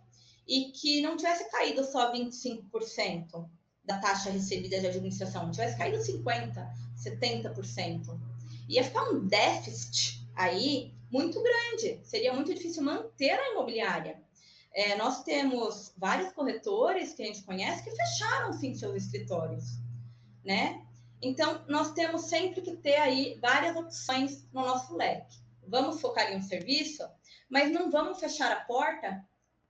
e 0.47 0.71
que 0.71 1.01
não 1.01 1.15
tivesse 1.15 1.49
caído 1.51 1.83
só 1.83 2.11
25% 2.13 3.47
da 3.83 3.97
taxa 3.99 4.29
recebida 4.29 4.79
de 4.79 4.87
administração, 4.87 5.51
tivesse 5.51 5.77
caído 5.77 5.97
50%, 5.97 6.53
70%. 6.97 8.19
Ia 8.67 8.83
ficar 8.83 9.09
um 9.09 9.25
déficit 9.27 10.27
aí 10.35 10.93
muito 11.11 11.41
grande. 11.41 11.99
Seria 12.03 12.33
muito 12.33 12.53
difícil 12.53 12.83
manter 12.83 13.31
a 13.31 13.51
imobiliária. 13.51 14.21
É, 14.71 14.95
nós 14.95 15.23
temos 15.23 15.91
vários 15.97 16.31
corretores 16.33 17.13
que 17.13 17.23
a 17.23 17.25
gente 17.25 17.43
conhece 17.43 17.83
que 17.83 17.91
fecharam 17.91 18.53
sim 18.53 18.75
seus 18.75 19.03
escritórios, 19.03 19.79
né? 20.45 20.85
Então, 21.21 21.63
nós 21.67 21.91
temos 21.91 22.23
sempre 22.23 22.61
que 22.61 22.77
ter 22.77 22.95
aí 22.95 23.37
várias 23.41 23.75
opções 23.75 24.47
no 24.53 24.61
nosso 24.61 24.95
leque. 24.95 25.37
Vamos 25.67 25.99
focar 25.99 26.31
em 26.31 26.37
um 26.37 26.41
serviço, 26.41 27.03
mas 27.49 27.71
não 27.71 27.91
vamos 27.91 28.19
fechar 28.19 28.51
a 28.51 28.61
porta 28.61 29.23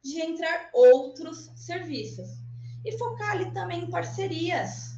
de 0.04 0.22
entrar 0.22 0.70
outros 0.74 1.52
serviços. 1.56 2.30
E 2.86 2.98
focar 2.98 3.32
ali 3.32 3.52
também 3.52 3.84
em 3.84 3.90
parcerias, 3.90 4.96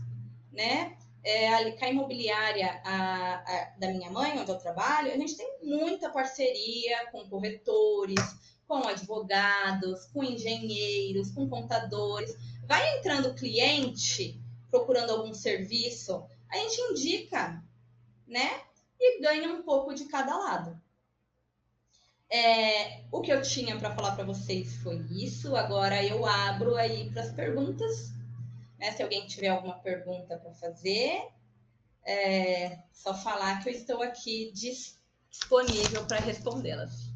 né? 0.51 0.97
É, 1.23 1.53
ali 1.53 1.77
com 1.77 1.85
a 1.85 1.89
imobiliária 1.89 2.81
a, 2.83 3.35
a, 3.35 3.73
da 3.79 3.87
minha 3.89 4.09
mãe, 4.09 4.39
onde 4.39 4.49
eu 4.49 4.57
trabalho, 4.57 5.11
a 5.11 5.17
gente 5.17 5.37
tem 5.37 5.59
muita 5.61 6.09
parceria 6.09 7.05
com 7.11 7.29
corretores, 7.29 8.19
com 8.67 8.87
advogados, 8.87 10.05
com 10.07 10.23
engenheiros, 10.23 11.31
com 11.31 11.47
contadores. 11.47 12.35
Vai 12.67 12.97
entrando 12.97 13.35
cliente 13.35 14.39
procurando 14.71 15.11
algum 15.11 15.33
serviço, 15.33 16.23
a 16.51 16.57
gente 16.57 16.81
indica, 16.91 17.63
né? 18.27 18.61
E 18.99 19.21
ganha 19.21 19.49
um 19.49 19.63
pouco 19.63 19.93
de 19.93 20.05
cada 20.05 20.37
lado. 20.37 20.79
É, 22.29 23.03
o 23.11 23.19
que 23.19 23.31
eu 23.31 23.41
tinha 23.41 23.77
para 23.77 23.93
falar 23.93 24.15
para 24.15 24.23
vocês 24.23 24.77
foi 24.77 24.97
isso. 25.11 25.55
Agora 25.55 26.03
eu 26.03 26.25
abro 26.25 26.75
aí 26.75 27.09
para 27.09 27.23
as 27.23 27.31
perguntas. 27.31 28.11
Né? 28.79 28.91
Se 28.91 29.03
alguém 29.03 29.27
tiver 29.27 29.49
alguma 29.49 29.79
pergunta 29.79 30.37
para 30.37 30.53
fazer, 30.53 31.27
é 32.05 32.79
só 32.91 33.13
falar 33.13 33.61
que 33.61 33.69
eu 33.69 33.73
estou 33.73 34.01
aqui 34.01 34.51
disponível 34.53 36.05
para 36.05 36.19
respondê-las. 36.19 37.10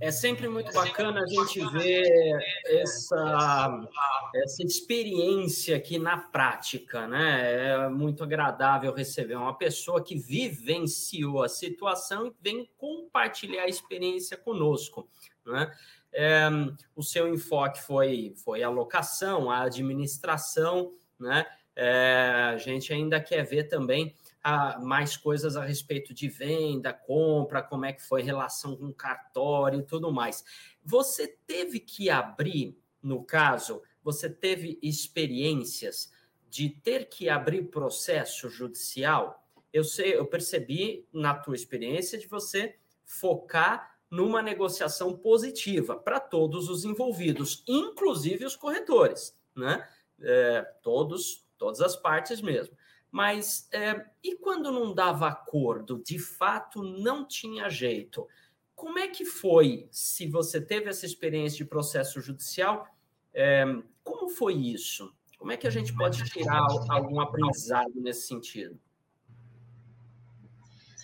É 0.00 0.10
sempre 0.10 0.48
muito 0.48 0.72
bacana 0.72 1.22
a 1.22 1.26
gente 1.26 1.60
ver 1.72 2.38
essa, 2.64 3.86
essa 4.34 4.62
experiência 4.62 5.76
aqui 5.76 5.98
na 5.98 6.16
prática, 6.16 7.06
né? 7.06 7.72
É 7.72 7.88
muito 7.90 8.24
agradável 8.24 8.94
receber 8.94 9.34
uma 9.34 9.54
pessoa 9.54 10.02
que 10.02 10.16
vivenciou 10.16 11.42
a 11.42 11.50
situação 11.50 12.26
e 12.26 12.34
vem 12.40 12.70
compartilhar 12.78 13.64
a 13.64 13.68
experiência 13.68 14.38
conosco, 14.38 15.06
né? 15.44 15.70
É, 16.12 16.48
o 16.96 17.02
seu 17.02 17.32
enfoque 17.32 17.82
foi, 17.82 18.32
foi 18.42 18.62
a 18.62 18.70
locação, 18.70 19.50
a 19.50 19.62
administração, 19.62 20.92
né? 21.18 21.44
É, 21.74 22.50
a 22.52 22.56
gente 22.56 22.92
ainda 22.92 23.20
quer 23.20 23.44
ver 23.44 23.64
também 23.64 24.14
a, 24.42 24.78
mais 24.78 25.16
coisas 25.16 25.56
a 25.56 25.64
respeito 25.64 26.12
de 26.12 26.28
venda, 26.28 26.92
compra, 26.92 27.62
como 27.62 27.84
é 27.84 27.92
que 27.92 28.02
foi 28.02 28.22
relação 28.22 28.76
com 28.76 28.92
cartório 28.92 29.80
e 29.80 29.84
tudo 29.84 30.12
mais. 30.12 30.44
Você 30.84 31.28
teve 31.46 31.80
que 31.80 32.10
abrir, 32.10 32.76
no 33.02 33.22
caso, 33.22 33.82
você 34.02 34.28
teve 34.28 34.78
experiências 34.82 36.12
de 36.48 36.68
ter 36.68 37.08
que 37.08 37.28
abrir 37.28 37.64
processo 37.64 38.48
judicial? 38.48 39.44
Eu 39.72 39.84
sei, 39.84 40.16
eu 40.16 40.26
percebi 40.26 41.06
na 41.12 41.34
tua 41.34 41.54
experiência 41.54 42.18
de 42.18 42.26
você 42.26 42.76
focar 43.04 43.98
numa 44.10 44.42
negociação 44.42 45.16
positiva 45.16 45.96
para 45.96 46.18
todos 46.18 46.68
os 46.68 46.84
envolvidos, 46.84 47.62
inclusive 47.68 48.44
os 48.44 48.56
corretores, 48.56 49.38
né? 49.54 49.88
É, 50.20 50.62
todos, 50.82 51.46
todas 51.60 51.82
as 51.82 51.94
partes 51.94 52.40
mesmo. 52.40 52.74
Mas 53.10 53.68
é, 53.70 54.06
e 54.24 54.34
quando 54.36 54.72
não 54.72 54.94
dava 54.94 55.28
acordo, 55.28 56.02
de 56.02 56.18
fato 56.18 56.82
não 56.82 57.26
tinha 57.26 57.68
jeito? 57.68 58.26
Como 58.74 58.98
é 58.98 59.08
que 59.08 59.26
foi, 59.26 59.86
se 59.92 60.26
você 60.26 60.58
teve 60.58 60.88
essa 60.88 61.04
experiência 61.04 61.58
de 61.58 61.66
processo 61.66 62.20
judicial, 62.20 62.88
é, 63.34 63.64
como 64.02 64.30
foi 64.30 64.54
isso? 64.54 65.14
Como 65.38 65.52
é 65.52 65.56
que 65.56 65.66
a 65.66 65.70
gente 65.70 65.94
pode 65.94 66.24
tirar 66.24 66.66
algum 66.88 67.20
aprendizado 67.20 67.92
nesse 67.96 68.26
sentido? 68.26 68.80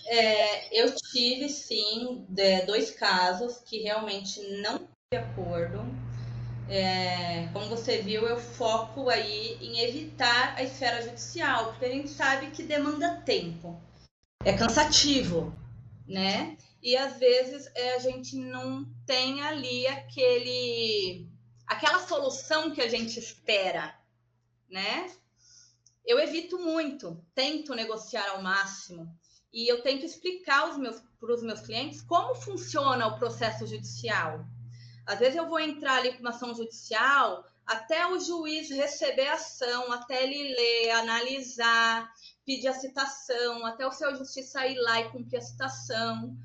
É, 0.07 0.83
eu 0.83 0.95
tive, 0.95 1.49
sim, 1.49 2.25
dois 2.67 2.93
casos 2.93 3.59
que 3.59 3.83
realmente 3.83 4.41
não 4.63 4.89
de 5.13 5.19
acordo 5.19 5.81
é, 6.69 7.49
como 7.53 7.67
você 7.67 7.99
viu, 7.99 8.27
eu 8.27 8.39
foco 8.39 9.09
aí 9.09 9.57
em 9.61 9.81
evitar 9.81 10.55
a 10.57 10.63
esfera 10.63 11.03
judicial, 11.03 11.71
porque 11.71 11.85
a 11.85 11.93
gente 11.93 12.09
sabe 12.09 12.51
que 12.51 12.63
demanda 12.63 13.23
tempo, 13.25 13.81
é 14.45 14.53
cansativo, 14.53 15.55
né? 16.07 16.57
E 16.83 16.97
às 16.97 17.19
vezes 17.19 17.71
é, 17.75 17.95
a 17.95 17.99
gente 17.99 18.37
não 18.37 18.85
tem 19.07 19.43
ali 19.43 19.87
aquele, 19.87 21.29
aquela 21.67 22.01
solução 22.01 22.71
que 22.73 22.81
a 22.81 22.89
gente 22.89 23.19
espera, 23.19 23.97
né? 24.69 25.11
Eu 26.05 26.19
evito 26.19 26.59
muito, 26.59 27.21
tento 27.35 27.75
negociar 27.75 28.31
ao 28.31 28.43
máximo 28.43 29.09
e 29.53 29.71
eu 29.71 29.83
tento 29.83 30.05
explicar 30.05 30.69
para 31.19 31.35
os 31.35 31.43
meus 31.43 31.61
clientes 31.61 32.03
como 32.03 32.35
funciona 32.35 33.07
o 33.07 33.19
processo 33.19 33.67
judicial 33.67 34.47
às 35.07 35.19
vezes 35.19 35.37
eu 35.37 35.49
vou 35.49 35.61
entrar 35.61 35.99
ali 35.99 36.13
com 36.13 36.21
uma 36.21 36.31
ação 36.31 36.55
judicial, 36.55 37.45
até 37.65 38.07
o 38.07 38.19
juiz 38.19 38.71
receber 38.71 39.29
a 39.29 39.35
ação, 39.35 39.93
até 39.93 40.23
ele 40.23 40.55
ler, 40.55 40.91
analisar, 40.91 42.13
pedir 42.45 42.69
a 42.69 42.75
citação, 42.75 43.65
até 43.65 43.87
o 43.87 43.93
seu 43.93 44.15
justiça 44.15 44.67
ir 44.67 44.79
lá 44.79 45.01
e 45.01 45.11
cumprir 45.11 45.39
a 45.39 45.43
citação. 45.43 46.37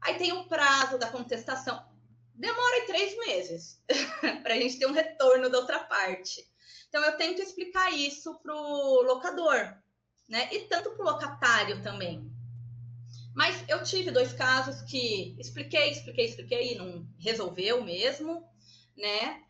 Aí 0.00 0.16
tem 0.16 0.32
o 0.32 0.46
prazo 0.46 0.98
da 0.98 1.10
contestação. 1.10 1.82
Demora 2.34 2.86
três 2.86 3.16
meses 3.18 3.80
para 4.42 4.54
a 4.54 4.56
gente 4.58 4.78
ter 4.78 4.86
um 4.86 4.92
retorno 4.92 5.48
da 5.48 5.58
outra 5.58 5.78
parte. 5.80 6.46
Então 6.88 7.02
eu 7.02 7.16
tento 7.16 7.40
explicar 7.42 7.90
isso 7.92 8.34
para 8.42 8.54
o 8.54 9.02
locador, 9.02 9.74
né? 10.28 10.48
E 10.52 10.60
tanto 10.60 10.90
para 10.92 11.02
o 11.02 11.10
locatário 11.10 11.82
também. 11.82 12.33
Mas 13.34 13.64
eu 13.68 13.82
tive 13.82 14.12
dois 14.12 14.32
casos 14.32 14.80
que 14.82 15.36
expliquei, 15.40 15.90
expliquei, 15.90 16.26
expliquei 16.26 16.72
e 16.72 16.78
não 16.78 17.04
resolveu 17.18 17.82
mesmo, 17.82 18.48
né? 18.96 19.42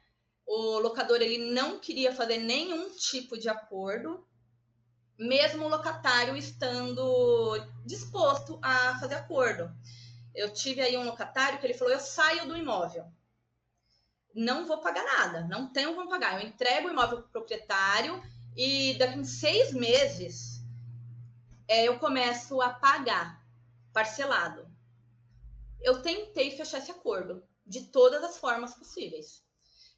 O 0.47 0.79
locador 0.79 1.21
ele 1.21 1.53
não 1.53 1.79
queria 1.79 2.15
fazer 2.15 2.39
nenhum 2.39 2.91
tipo 2.97 3.39
de 3.39 3.49
acordo, 3.49 4.27
mesmo 5.19 5.65
o 5.65 5.69
locatário 5.69 6.35
estando 6.37 7.59
disposto 7.85 8.59
a 8.63 8.99
fazer 8.99 9.17
acordo. 9.17 9.71
Eu 10.35 10.53
tive 10.53 10.81
aí 10.81 10.97
um 10.97 11.05
locatário 11.05 11.59
que 11.59 11.67
ele 11.67 11.75
falou: 11.75 11.93
eu 11.93 12.01
saio 12.01 12.49
do 12.49 12.57
imóvel, 12.57 13.07
não 14.35 14.67
vou 14.67 14.81
pagar 14.81 15.05
nada, 15.05 15.43
não 15.43 15.71
tenho 15.71 15.95
como 15.95 16.09
pagar. 16.09 16.41
Eu 16.41 16.49
entrego 16.49 16.89
o 16.89 16.91
imóvel 16.91 17.19
para 17.19 17.29
o 17.29 17.33
proprietário 17.33 18.23
e 18.57 18.95
daqui 18.95 19.21
a 19.21 19.25
seis 19.25 19.73
meses 19.73 20.63
é, 21.69 21.87
eu 21.87 21.99
começo 21.99 22.61
a 22.63 22.71
pagar 22.71 23.44
parcelado. 23.95 24.69
Eu 25.81 26.03
tentei 26.03 26.51
fechar 26.51 26.79
esse 26.79 26.91
acordo 26.91 27.43
de 27.65 27.85
todas 27.85 28.23
as 28.23 28.37
formas 28.37 28.75
possíveis. 28.75 29.43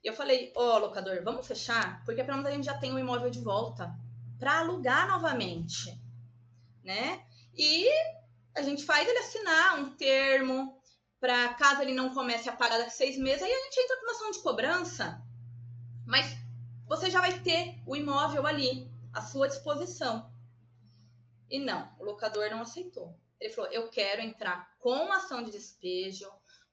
Eu 0.04 0.14
falei, 0.14 0.52
ó, 0.54 0.76
oh, 0.76 0.78
locador, 0.78 1.24
vamos 1.24 1.46
fechar, 1.46 2.04
porque 2.04 2.22
para 2.22 2.36
nós 2.36 2.46
a 2.46 2.50
gente 2.52 2.66
já 2.66 2.78
tem 2.78 2.92
o 2.92 2.98
imóvel 2.98 3.30
de 3.30 3.40
volta 3.40 3.92
para 4.38 4.60
alugar 4.60 5.08
novamente, 5.08 5.98
né? 6.84 7.26
E 7.56 7.88
a 8.54 8.62
gente 8.62 8.84
faz 8.84 9.08
ele 9.08 9.18
assinar 9.18 9.80
um 9.80 9.96
termo 9.96 10.80
para 11.18 11.54
caso 11.54 11.82
ele 11.82 11.94
não 11.94 12.12
comece 12.12 12.48
a 12.48 12.52
pagar 12.52 12.78
daqui 12.78 12.92
seis 12.92 13.16
meses, 13.16 13.42
aí 13.42 13.50
a 13.50 13.64
gente 13.64 13.80
entra 13.80 13.96
com 13.96 14.02
uma 14.02 14.12
ação 14.12 14.30
de 14.30 14.38
cobrança. 14.40 15.22
Mas 16.04 16.36
você 16.86 17.10
já 17.10 17.20
vai 17.20 17.40
ter 17.40 17.82
o 17.86 17.96
imóvel 17.96 18.46
ali 18.46 18.88
à 19.12 19.22
sua 19.22 19.48
disposição. 19.48 20.30
E 21.48 21.58
não, 21.58 21.90
o 21.98 22.04
locador 22.04 22.50
não 22.50 22.60
aceitou. 22.60 23.18
Ele 23.40 23.52
falou: 23.52 23.70
eu 23.70 23.88
quero 23.88 24.22
entrar 24.22 24.74
com 24.78 25.12
ação 25.12 25.42
de 25.42 25.50
despejo, 25.50 26.30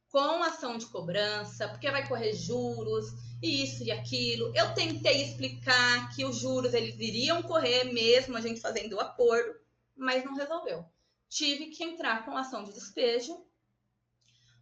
com 0.10 0.44
ação 0.44 0.78
de 0.78 0.86
cobrança, 0.86 1.68
porque 1.68 1.90
vai 1.90 2.08
correr 2.08 2.34
juros, 2.34 3.06
e 3.42 3.64
isso 3.64 3.84
e 3.84 3.92
aquilo. 3.92 4.54
Eu 4.56 4.74
tentei 4.74 5.24
explicar 5.24 6.14
que 6.16 6.24
os 6.24 6.38
juros 6.38 6.74
eles 6.74 6.96
iriam 7.00 7.42
correr 7.42 7.86
mesmo 7.86 8.38
a 8.38 8.42
gente 8.42 8.62
fazendo 8.62 8.94
o 8.94 9.00
acordo, 9.00 9.60
mas 9.96 10.24
não 10.24 10.36
resolveu. 10.36 10.86
Tive 11.28 11.68
que 11.68 11.84
entrar 11.84 12.24
com 12.26 12.38
ação 12.38 12.64
de 12.64 12.72
despejo. 12.72 13.44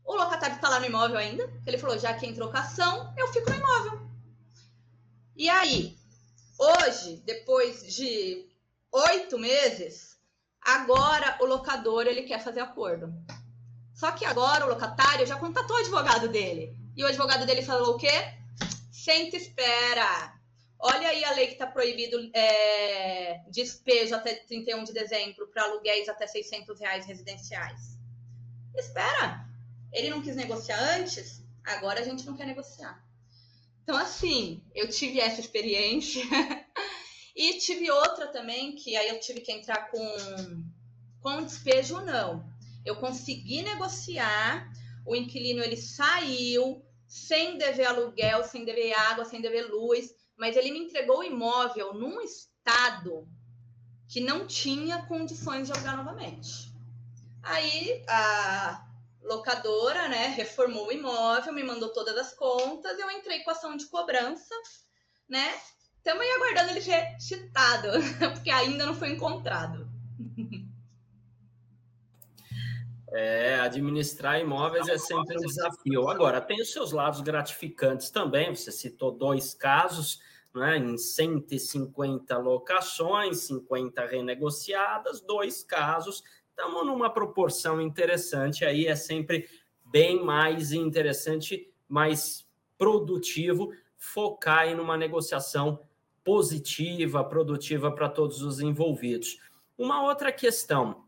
O 0.06 0.16
locatário 0.16 0.56
está 0.56 0.70
lá 0.70 0.80
no 0.80 0.86
imóvel 0.86 1.18
ainda. 1.18 1.44
Ele 1.68 1.78
falou: 1.78 2.00
já 2.00 2.14
que 2.14 2.26
entrou 2.26 2.50
com 2.50 2.58
ação, 2.58 3.14
eu 3.18 3.28
fico 3.28 3.50
no 3.50 3.58
imóvel. 3.58 4.10
E 5.36 5.50
aí, 5.50 5.98
hoje, 6.58 7.18
depois 7.26 7.94
de 7.94 8.50
oito 8.92 9.38
meses, 9.38 10.18
agora 10.62 11.38
o 11.42 11.46
locador 11.46 12.08
ele 12.08 12.24
quer 12.24 12.44
fazer 12.44 12.60
acordo. 12.60 13.14
Só 13.94 14.12
que 14.12 14.26
agora 14.26 14.66
o 14.66 14.70
locatário 14.70 15.26
já 15.26 15.36
contatou 15.38 15.76
o 15.76 15.80
advogado 15.80 16.28
dele. 16.28 16.76
E 16.96 17.04
o 17.04 17.08
advogado 17.08 17.46
dele 17.46 17.62
falou 17.62 17.96
o 17.96 17.98
quê? 17.98 18.12
Senta 18.92 19.38
espera. 19.38 20.34
Olha 20.80 21.10
aí 21.10 21.24
a 21.24 21.32
lei 21.34 21.48
que 21.48 21.54
está 21.54 21.68
proibido 21.68 22.18
é, 22.34 23.42
despejo 23.50 24.16
até 24.16 24.34
31 24.34 24.84
de 24.84 24.94
dezembro 24.94 25.48
para 25.48 25.64
aluguéis 25.64 26.10
até 26.10 26.26
600 26.26 26.80
reais 26.80 27.06
residenciais. 27.06 27.98
Espera. 28.76 29.46
Ele 29.94 30.10
não 30.10 30.22
quis 30.22 30.36
negociar 30.36 30.80
antes, 30.98 31.44
agora 31.64 32.00
a 32.00 32.04
gente 32.04 32.26
não 32.26 32.36
quer 32.36 32.48
negociar. 32.48 33.04
Então, 33.84 33.96
assim, 33.98 34.64
eu 34.74 34.90
tive 34.90 35.20
essa 35.20 35.40
experiência. 35.40 36.24
e 37.36 37.58
tive 37.58 37.90
outra 37.90 38.28
também, 38.28 38.76
que 38.76 38.96
aí 38.96 39.10
eu 39.10 39.20
tive 39.20 39.42
que 39.42 39.52
entrar 39.52 39.90
com, 39.90 40.16
com 41.22 41.44
despejo 41.44 42.02
não 42.02 42.52
eu 42.86 42.96
consegui 42.96 43.62
negociar, 43.62 44.72
o 45.06 45.16
inquilino 45.16 45.64
ele 45.64 45.78
saiu 45.78 46.84
sem 47.08 47.58
dever 47.58 47.86
aluguel, 47.86 48.44
sem 48.44 48.66
dever 48.66 48.94
água, 48.94 49.26
sem 49.26 49.42
dever 49.42 49.70
luz, 49.70 50.14
mas 50.38 50.56
ele 50.56 50.72
me 50.72 50.80
entregou 50.80 51.20
o 51.20 51.24
imóvel 51.24 51.94
num 51.94 52.22
estado 52.22 53.28
que 54.08 54.20
não 54.20 54.48
tinha 54.48 55.06
condições 55.06 55.68
de 55.68 55.74
alugar 55.74 55.98
novamente. 55.98 56.72
Aí 57.44 58.04
a 58.08 58.88
locadora, 59.24 60.08
né, 60.08 60.28
reformou 60.28 60.88
o 60.88 60.92
imóvel, 60.92 61.54
me 61.54 61.64
mandou 61.64 61.90
todas 61.90 62.18
as 62.18 62.34
contas, 62.34 62.98
eu 62.98 63.10
entrei 63.12 63.44
com 63.44 63.52
ação 63.52 63.78
de 63.78 63.86
cobrança, 63.86 64.56
né? 65.30 65.54
Estamos 66.04 66.24
aí 66.24 66.32
aguardando 66.32 66.72
ele 66.72 66.82
ser 66.82 67.16
citado, 67.20 67.88
porque 68.34 68.50
ainda 68.50 68.88
não 68.88 68.96
foi 68.96 69.12
encontrado. 69.12 69.88
É, 73.14 73.60
administrar 73.60 74.40
imóveis 74.40 74.88
é 74.88 74.98
sempre 74.98 75.38
um 75.38 75.42
desafio. 75.42 76.10
Agora, 76.10 76.42
tem 76.42 76.60
os 76.60 76.72
seus 76.72 76.92
lados 76.92 77.22
gratificantes 77.22 78.10
também. 78.10 78.56
Você 78.56 78.72
citou 78.72 79.12
dois 79.12 79.54
casos, 79.54 80.20
né, 80.56 80.76
em 80.78 80.98
150 80.98 82.36
locações, 82.40 83.42
50 83.42 84.04
renegociadas, 84.08 85.22
dois 85.22 85.62
casos. 85.62 86.24
Estamos 86.50 86.84
numa 86.84 87.14
proporção 87.14 87.80
interessante 87.80 88.66
aí, 88.66 88.88
é 88.88 88.96
sempre 88.96 89.48
bem 89.86 90.24
mais 90.24 90.72
interessante, 90.72 91.72
mais 91.88 92.48
produtivo 92.76 93.72
focar 94.02 94.68
em 94.68 94.80
uma 94.80 94.98
negociação 94.98 95.80
positiva, 96.24 97.24
produtiva 97.24 97.92
para 97.92 98.10
todos 98.10 98.42
os 98.42 98.60
envolvidos. 98.60 99.40
Uma 99.78 100.04
outra 100.04 100.32
questão. 100.32 101.04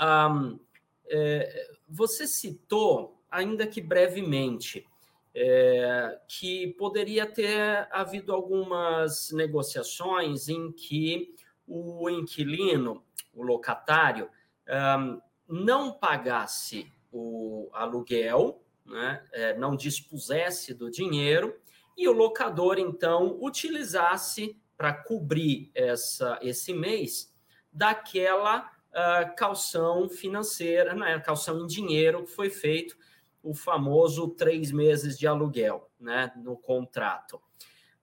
Um, 0.00 0.58
é, 1.08 1.70
você 1.88 2.26
citou, 2.26 3.20
ainda 3.30 3.66
que 3.66 3.80
brevemente, 3.80 4.86
é, 5.34 6.18
que 6.26 6.68
poderia 6.78 7.26
ter 7.26 7.86
havido 7.92 8.32
algumas 8.32 9.30
negociações 9.32 10.48
em 10.48 10.72
que 10.72 11.34
o 11.66 12.08
inquilino, 12.08 13.04
o 13.34 13.42
locatário, 13.42 14.30
um, 14.98 15.20
não 15.48 15.92
pagasse 15.92 16.90
o 17.12 17.68
aluguel, 17.72 18.62
né, 18.84 19.22
é, 19.32 19.58
não 19.58 19.76
dispusesse 19.76 20.72
do 20.72 20.90
dinheiro, 20.90 21.54
e 21.96 22.08
o 22.08 22.12
locador, 22.12 22.78
então, 22.78 23.38
utilizasse 23.40 24.60
para 24.76 24.92
cobrir 24.92 25.70
essa, 25.74 26.38
esse 26.42 26.74
mês 26.74 27.34
daquela 27.72 28.70
uh, 28.90 29.34
calção 29.36 30.08
financeira, 30.08 30.94
né, 30.94 31.18
calção 31.20 31.60
em 31.60 31.66
dinheiro, 31.66 32.24
que 32.24 32.30
foi 32.30 32.50
feito 32.50 32.96
o 33.42 33.54
famoso 33.54 34.28
três 34.28 34.72
meses 34.72 35.18
de 35.18 35.26
aluguel 35.26 35.90
né, 35.98 36.32
no 36.36 36.56
contrato. 36.56 37.40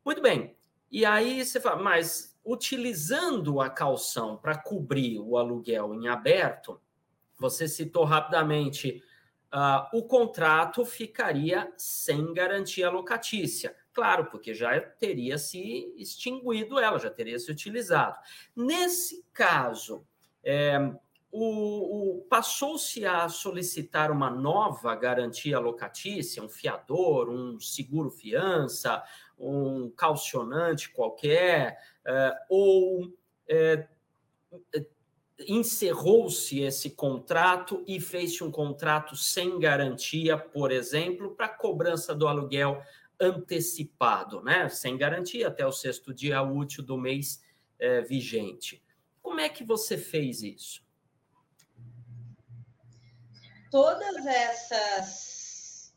Muito 0.04 0.22
bem. 0.22 0.56
E 0.90 1.06
aí 1.06 1.44
você 1.44 1.60
fala, 1.60 1.82
mas 1.82 2.40
utilizando 2.46 3.60
a 3.60 3.70
calção 3.70 4.38
para 4.38 4.58
cobrir 4.58 5.20
o 5.20 5.38
aluguel 5.38 5.94
em 5.94 6.08
aberto, 6.08 6.80
você 7.38 7.68
citou 7.68 8.04
rapidamente, 8.04 9.04
uh, 9.54 9.98
o 9.98 10.04
contrato 10.04 10.86
ficaria 10.86 11.74
sem 11.78 12.34
garantia 12.34 12.90
locatícia. 12.90 13.76
Claro, 13.94 14.26
porque 14.26 14.54
já 14.54 14.80
teria 14.80 15.38
se 15.38 15.94
extinguido 15.96 16.80
ela, 16.80 16.98
já 16.98 17.12
teria 17.12 17.38
se 17.38 17.52
utilizado. 17.52 18.18
Nesse 18.56 19.24
caso, 19.32 20.06
é, 20.44 20.80
o, 21.32 22.18
o 22.18 22.22
passou-se 22.24 23.06
a 23.06 23.30
solicitar 23.30 24.12
uma 24.12 24.30
nova 24.30 24.96
garantia 24.96 25.60
locatícia, 25.60 26.44
um 26.44 26.50
fiador, 26.50 27.30
um 27.30 27.60
seguro-fiança, 27.60 29.04
um 29.38 29.92
calcionante 29.92 30.92
qualquer, 30.92 31.78
é, 32.06 32.34
ou 32.50 33.14
é, 33.48 33.88
encerrou-se 35.48 36.60
esse 36.60 36.92
contrato 36.92 37.84
e 37.88 38.00
fez-se 38.00 38.44
um 38.44 38.52
contrato 38.52 39.16
sem 39.16 39.60
garantia, 39.60 40.38
por 40.38 40.72
exemplo, 40.72 41.32
para 41.36 41.50
cobrança 41.50 42.14
do 42.14 42.28
aluguel 42.28 42.82
antecipado, 43.24 44.42
né? 44.42 44.70
Sem 44.70 44.98
garantia 44.98 45.48
até 45.48 45.66
o 45.66 45.72
sexto 45.72 46.14
dia 46.14 46.42
útil 46.42 46.84
do 46.84 46.98
mês 46.98 47.42
é, 47.80 48.02
vigente. 48.02 48.84
Como 49.22 49.40
é 49.40 49.50
que 49.50 49.64
você 49.64 49.98
fez 49.98 50.42
isso? 50.42 50.84
Todas 53.72 54.26
essas 54.26 55.94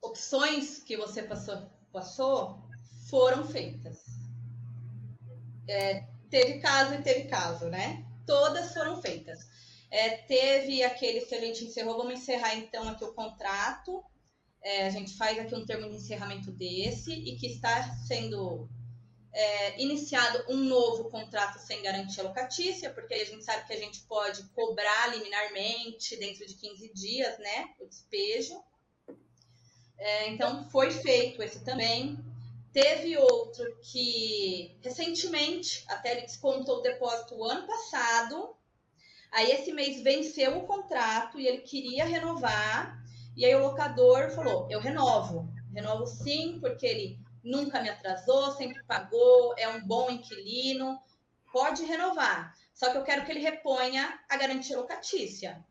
opções 0.00 0.82
que 0.82 0.96
você 0.96 1.22
passou, 1.22 1.70
passou 1.92 2.62
foram 3.08 3.46
feitas. 3.46 4.04
É, 5.68 6.06
teve 6.30 6.60
caso 6.60 6.94
e 6.94 7.02
teve 7.02 7.28
caso, 7.28 7.68
né? 7.68 8.06
Todas 8.26 8.72
foram 8.72 9.00
feitas. 9.02 9.46
É, 9.90 10.18
teve 10.18 10.82
aqueles 10.82 11.26
que 11.26 11.34
a 11.34 11.40
gente 11.40 11.64
encerrou, 11.64 11.96
vamos 11.96 12.20
encerrar 12.20 12.54
então 12.54 12.88
aqui 12.88 13.04
o 13.04 13.14
contrato. 13.14 14.04
É, 14.62 14.86
a 14.86 14.90
gente 14.90 15.16
faz 15.16 15.38
aqui 15.38 15.54
um 15.54 15.64
termo 15.64 15.88
de 15.88 15.96
encerramento 15.96 16.50
desse 16.50 17.12
e 17.12 17.36
que 17.36 17.46
está 17.46 17.94
sendo 18.06 18.68
é, 19.32 19.80
iniciado 19.80 20.44
um 20.48 20.56
novo 20.56 21.08
contrato 21.10 21.58
sem 21.58 21.82
garantia 21.82 22.24
locatícia, 22.24 22.90
porque 22.90 23.14
a 23.14 23.24
gente 23.24 23.44
sabe 23.44 23.66
que 23.66 23.72
a 23.72 23.78
gente 23.78 24.00
pode 24.00 24.42
cobrar 24.50 25.14
liminarmente 25.14 26.16
dentro 26.16 26.46
de 26.46 26.54
15 26.54 26.92
dias, 26.92 27.38
né, 27.38 27.70
o 27.78 27.86
despejo. 27.86 28.60
É, 29.96 30.28
então, 30.30 30.68
foi 30.70 30.90
feito 30.90 31.42
esse 31.42 31.64
também. 31.64 32.18
Teve 32.72 33.16
outro 33.16 33.64
que, 33.80 34.76
recentemente, 34.82 35.84
até 35.88 36.12
ele 36.12 36.22
descontou 36.22 36.78
o 36.78 36.82
depósito 36.82 37.34
o 37.34 37.44
ano 37.44 37.66
passado, 37.66 38.56
aí 39.32 39.50
esse 39.50 39.72
mês 39.72 40.02
venceu 40.02 40.58
o 40.58 40.66
contrato 40.66 41.40
e 41.40 41.46
ele 41.46 41.62
queria 41.62 42.04
renovar, 42.04 42.97
e 43.38 43.44
aí 43.44 43.54
o 43.54 43.62
locador 43.62 44.30
falou, 44.30 44.66
eu 44.68 44.80
renovo. 44.80 45.48
Renovo 45.72 46.04
sim, 46.06 46.58
porque 46.60 46.84
ele 46.84 47.20
nunca 47.40 47.80
me 47.80 47.88
atrasou, 47.88 48.50
sempre 48.50 48.82
pagou, 48.82 49.54
é 49.56 49.68
um 49.68 49.86
bom 49.86 50.10
inquilino, 50.10 51.00
pode 51.52 51.84
renovar. 51.84 52.52
Só 52.74 52.90
que 52.90 52.98
eu 52.98 53.04
quero 53.04 53.24
que 53.24 53.30
ele 53.30 53.38
reponha 53.38 54.18
a 54.28 54.36
garantia 54.36 54.76
locatícia. 54.76 55.64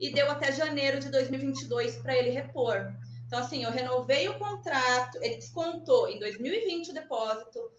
E 0.00 0.12
deu 0.12 0.28
até 0.32 0.50
janeiro 0.50 0.98
de 0.98 1.10
2022 1.10 1.98
para 1.98 2.16
ele 2.16 2.30
repor. 2.30 2.92
Então, 3.24 3.38
assim, 3.38 3.62
eu 3.62 3.70
renovei 3.70 4.28
o 4.28 4.36
contrato, 4.36 5.16
ele 5.22 5.36
descontou 5.36 6.08
em 6.08 6.18
2020 6.18 6.90
o 6.90 6.94
depósito, 6.94 7.70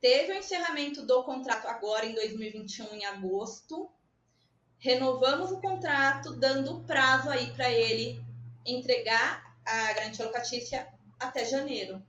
teve 0.00 0.32
o 0.32 0.36
encerramento 0.36 1.06
do 1.06 1.22
contrato 1.22 1.68
agora 1.68 2.06
em 2.06 2.14
2021, 2.16 2.92
em 2.92 3.04
agosto. 3.04 3.88
Renovamos 4.78 5.52
o 5.52 5.60
contrato, 5.60 6.34
dando 6.34 6.82
prazo 6.82 7.30
aí 7.30 7.52
para 7.52 7.70
ele 7.70 8.23
entregar 8.66 9.42
a 9.64 9.92
garantia 9.92 10.24
locatícia 10.26 10.88
até 11.18 11.44
janeiro 11.44 12.02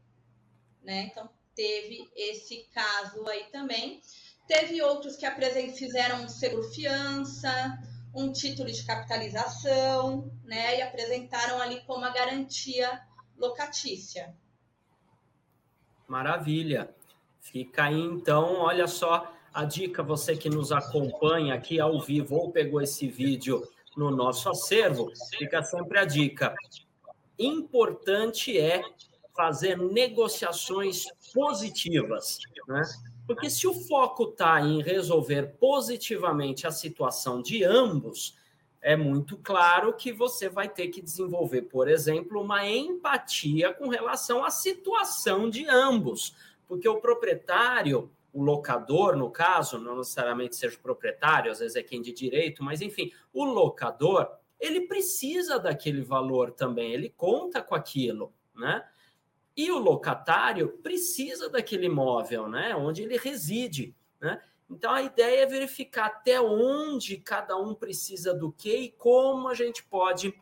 né? 0.85 1.09
Então, 1.11 1.27
teve 1.55 2.07
esse 2.15 2.67
caso 2.73 3.27
aí 3.27 3.45
também. 3.51 3.99
Teve 4.47 4.81
outros 4.83 5.15
que 5.15 5.27
fizeram 5.71 6.27
seguro 6.29 6.63
fiança, 6.69 7.51
um 8.13 8.31
título 8.31 8.71
de 8.71 8.85
capitalização, 8.85 10.31
né? 10.43 10.77
E 10.77 10.81
apresentaram 10.83 11.59
ali 11.59 11.81
como 11.81 12.05
a 12.05 12.11
garantia 12.11 13.01
locatícia. 13.35 14.33
Maravilha. 16.07 16.93
Fica 17.41 17.85
aí 17.85 17.99
então, 17.99 18.59
olha 18.59 18.87
só 18.87 19.31
a 19.53 19.65
dica, 19.65 20.03
você 20.03 20.35
que 20.35 20.49
nos 20.49 20.71
acompanha 20.71 21.55
aqui 21.55 21.79
ao 21.79 21.99
vivo 21.99 22.35
ou 22.35 22.51
pegou 22.51 22.81
esse 22.81 23.07
vídeo 23.07 23.67
no 23.95 24.11
nosso 24.11 24.49
acervo, 24.49 25.11
fica 25.37 25.63
sempre 25.63 25.99
a 25.99 26.05
dica. 26.05 26.53
Importante 27.37 28.57
é 28.57 28.81
fazer 29.35 29.77
negociações 29.77 31.05
positivas, 31.33 32.39
né? 32.67 32.81
Porque 33.27 33.49
se 33.49 33.67
o 33.67 33.73
foco 33.73 34.29
está 34.29 34.61
em 34.61 34.81
resolver 34.81 35.55
positivamente 35.59 36.67
a 36.67 36.71
situação 36.71 37.41
de 37.41 37.63
ambos, 37.63 38.37
é 38.81 38.95
muito 38.95 39.35
claro 39.37 39.93
que 39.93 40.13
você 40.13 40.47
vai 40.47 40.69
ter 40.69 40.89
que 40.89 41.01
desenvolver, 41.01 41.63
por 41.63 41.87
exemplo, 41.87 42.39
uma 42.39 42.69
empatia 42.69 43.73
com 43.73 43.87
relação 43.87 44.45
à 44.45 44.51
situação 44.51 45.49
de 45.49 45.67
ambos. 45.67 46.35
Porque 46.67 46.87
o 46.87 47.01
proprietário, 47.01 48.11
o 48.35 48.43
locador, 48.43 49.15
no 49.15 49.31
caso, 49.31 49.79
não 49.79 49.95
necessariamente 49.95 50.57
seja 50.57 50.75
o 50.75 50.81
proprietário, 50.81 51.49
às 51.49 51.59
vezes 51.59 51.77
é 51.77 51.81
quem 51.81 52.01
de 52.01 52.11
direito, 52.11 52.61
mas 52.61 52.81
enfim, 52.81 53.09
o 53.31 53.45
locador, 53.45 54.29
ele 54.59 54.81
precisa 54.87 55.57
daquele 55.57 56.01
valor 56.01 56.51
também, 56.51 56.91
ele 56.91 57.09
conta 57.15 57.61
com 57.61 57.73
aquilo, 57.73 58.33
né? 58.53 58.85
E 59.55 59.71
o 59.71 59.79
locatário 59.79 60.79
precisa 60.83 61.47
daquele 61.47 61.85
imóvel, 61.85 62.49
né? 62.49 62.75
Onde 62.75 63.03
ele 63.03 63.15
reside, 63.15 63.95
né? 64.19 64.41
Então 64.69 64.91
a 64.91 65.01
ideia 65.01 65.43
é 65.43 65.45
verificar 65.45 66.07
até 66.07 66.41
onde 66.41 67.15
cada 67.15 67.55
um 67.55 67.73
precisa 67.73 68.33
do 68.33 68.51
que 68.51 68.75
e 68.75 68.91
como 68.91 69.47
a 69.47 69.53
gente 69.53 69.81
pode 69.85 70.33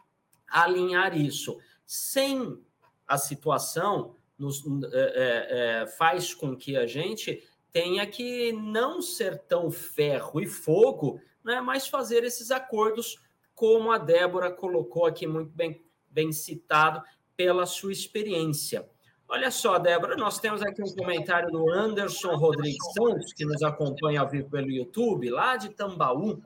alinhar 0.47 1.15
isso. 1.15 1.59
Sem 1.85 2.59
a 3.07 3.19
situação 3.19 4.15
nos, 4.35 4.63
é, 4.91 5.81
é, 5.83 5.87
faz 5.87 6.33
com 6.33 6.55
que 6.55 6.75
a 6.75 6.87
gente 6.87 7.47
tenha 7.73 8.05
que 8.05 8.53
não 8.53 9.01
ser 9.01 9.39
tão 9.39 9.71
ferro 9.71 10.39
e 10.39 10.45
fogo, 10.45 11.19
né, 11.43 11.59
mas 11.59 11.87
fazer 11.87 12.23
esses 12.23 12.51
acordos, 12.51 13.17
como 13.55 13.91
a 13.91 13.97
Débora 13.97 14.51
colocou 14.51 15.07
aqui 15.07 15.25
muito 15.25 15.51
bem, 15.51 15.83
bem 16.09 16.31
citado 16.31 17.01
pela 17.35 17.65
sua 17.65 17.91
experiência. 17.91 18.87
Olha 19.27 19.49
só, 19.49 19.79
Débora, 19.79 20.15
nós 20.15 20.39
temos 20.39 20.61
aqui 20.61 20.83
um 20.83 20.95
comentário 20.95 21.49
do 21.49 21.67
Anderson 21.71 22.35
Rodrigues 22.35 22.93
Santos, 22.93 23.33
que 23.33 23.43
nos 23.43 23.63
acompanha 23.63 24.21
ao 24.21 24.29
vivo 24.29 24.49
pelo 24.49 24.69
YouTube, 24.69 25.31
lá 25.31 25.57
de 25.57 25.69
Tambaú, 25.69 26.39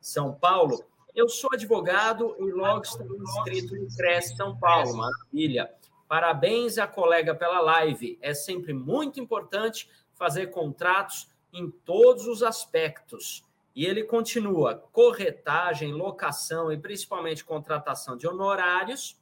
São 0.00 0.34
Paulo. 0.34 0.84
Eu 1.14 1.28
sou 1.28 1.50
advogado 1.52 2.34
e 2.40 2.50
logo 2.50 2.82
estou 2.82 3.06
inscrito 3.22 3.76
no 3.76 3.86
CRES 3.96 4.34
São 4.36 4.58
Paulo, 4.58 4.96
maravilha. 4.96 5.70
Parabéns 6.08 6.76
à 6.76 6.88
colega 6.88 7.34
pela 7.34 7.60
live. 7.60 8.18
É 8.20 8.34
sempre 8.34 8.72
muito 8.72 9.20
importante 9.20 9.88
fazer 10.14 10.48
contratos 10.48 11.28
em 11.52 11.70
todos 11.70 12.26
os 12.26 12.42
aspectos. 12.42 13.44
E 13.74 13.84
ele 13.84 14.04
continua: 14.04 14.76
corretagem, 14.92 15.92
locação 15.92 16.72
e 16.72 16.78
principalmente 16.78 17.44
contratação 17.44 18.16
de 18.16 18.26
honorários 18.26 19.20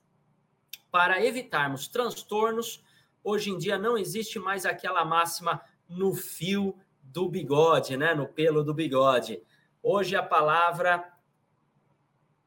para 0.91 1.25
evitarmos 1.25 1.89
transtornos 1.89 2.83
Hoje 3.25 3.51
em 3.51 3.59
dia 3.59 3.79
não 3.79 3.97
existe 3.97 4.39
mais 4.39 4.67
aquela 4.67 5.05
máxima 5.05 5.63
no 5.89 6.13
fio 6.13 6.77
do 7.03 7.29
bigode, 7.29 7.97
né? 7.97 8.15
No 8.15 8.27
pelo 8.27 8.65
do 8.65 8.75
bigode. 8.75 9.41
Hoje 9.81 10.17
a 10.17 10.23
palavra 10.23 11.09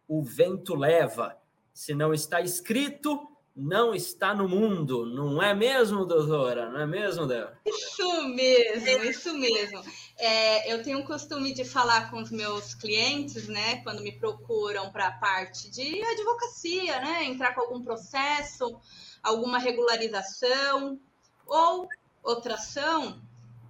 o 0.08 0.22
vento 0.22 0.76
leva. 0.76 1.38
Se 1.74 1.94
não 1.94 2.14
está 2.14 2.42
escrito, 2.42 3.26
não 3.56 3.96
está 3.96 4.34
no 4.34 4.50
mundo. 4.50 5.06
Não 5.06 5.42
é 5.42 5.54
mesmo, 5.54 6.06
doutora? 6.06 6.70
Não 6.70 6.82
é 6.82 6.86
mesmo, 6.86 7.26
Débora? 7.26 7.58
Isso 7.66 8.28
mesmo, 8.28 9.04
isso 9.04 9.34
mesmo. 9.34 9.82
É, 10.18 10.74
eu 10.74 10.84
tenho 10.84 11.00
o 11.00 11.06
costume 11.06 11.54
de 11.54 11.64
falar 11.64 12.12
com 12.12 12.22
os 12.22 12.32
meus 12.32 12.74
clientes, 12.74 13.48
né, 13.48 13.82
quando 13.84 14.02
me 14.02 14.12
procuram 14.12 14.92
para 14.92 15.08
a 15.08 15.12
parte 15.12 15.70
de 15.70 16.04
advocacia, 16.04 17.00
né, 17.00 17.26
entrar 17.26 17.54
com 17.54 17.62
algum 17.62 17.84
processo 17.84 18.80
alguma 19.26 19.58
regularização 19.58 21.00
ou 21.48 21.90
outra 22.24 22.54
ação, 22.56 23.20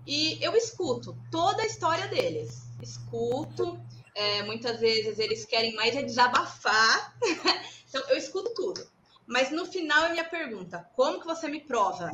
e 0.05 0.37
eu 0.43 0.53
escuto 0.55 1.17
toda 1.31 1.63
a 1.63 1.65
história 1.65 2.07
deles. 2.07 2.63
Escuto, 2.81 3.79
é, 4.13 4.43
muitas 4.43 4.79
vezes 4.79 5.17
eles 5.17 5.45
querem 5.45 5.73
mais 5.75 5.95
é 5.95 6.03
desabafar, 6.03 7.17
então 7.89 8.01
eu 8.09 8.17
escuto 8.17 8.53
tudo. 8.53 8.94
Mas 9.27 9.51
no 9.51 9.65
final 9.65 10.05
é 10.05 10.11
minha 10.11 10.23
pergunta: 10.23 10.89
como 10.95 11.19
que 11.19 11.25
você 11.25 11.47
me 11.47 11.61
prova? 11.61 12.11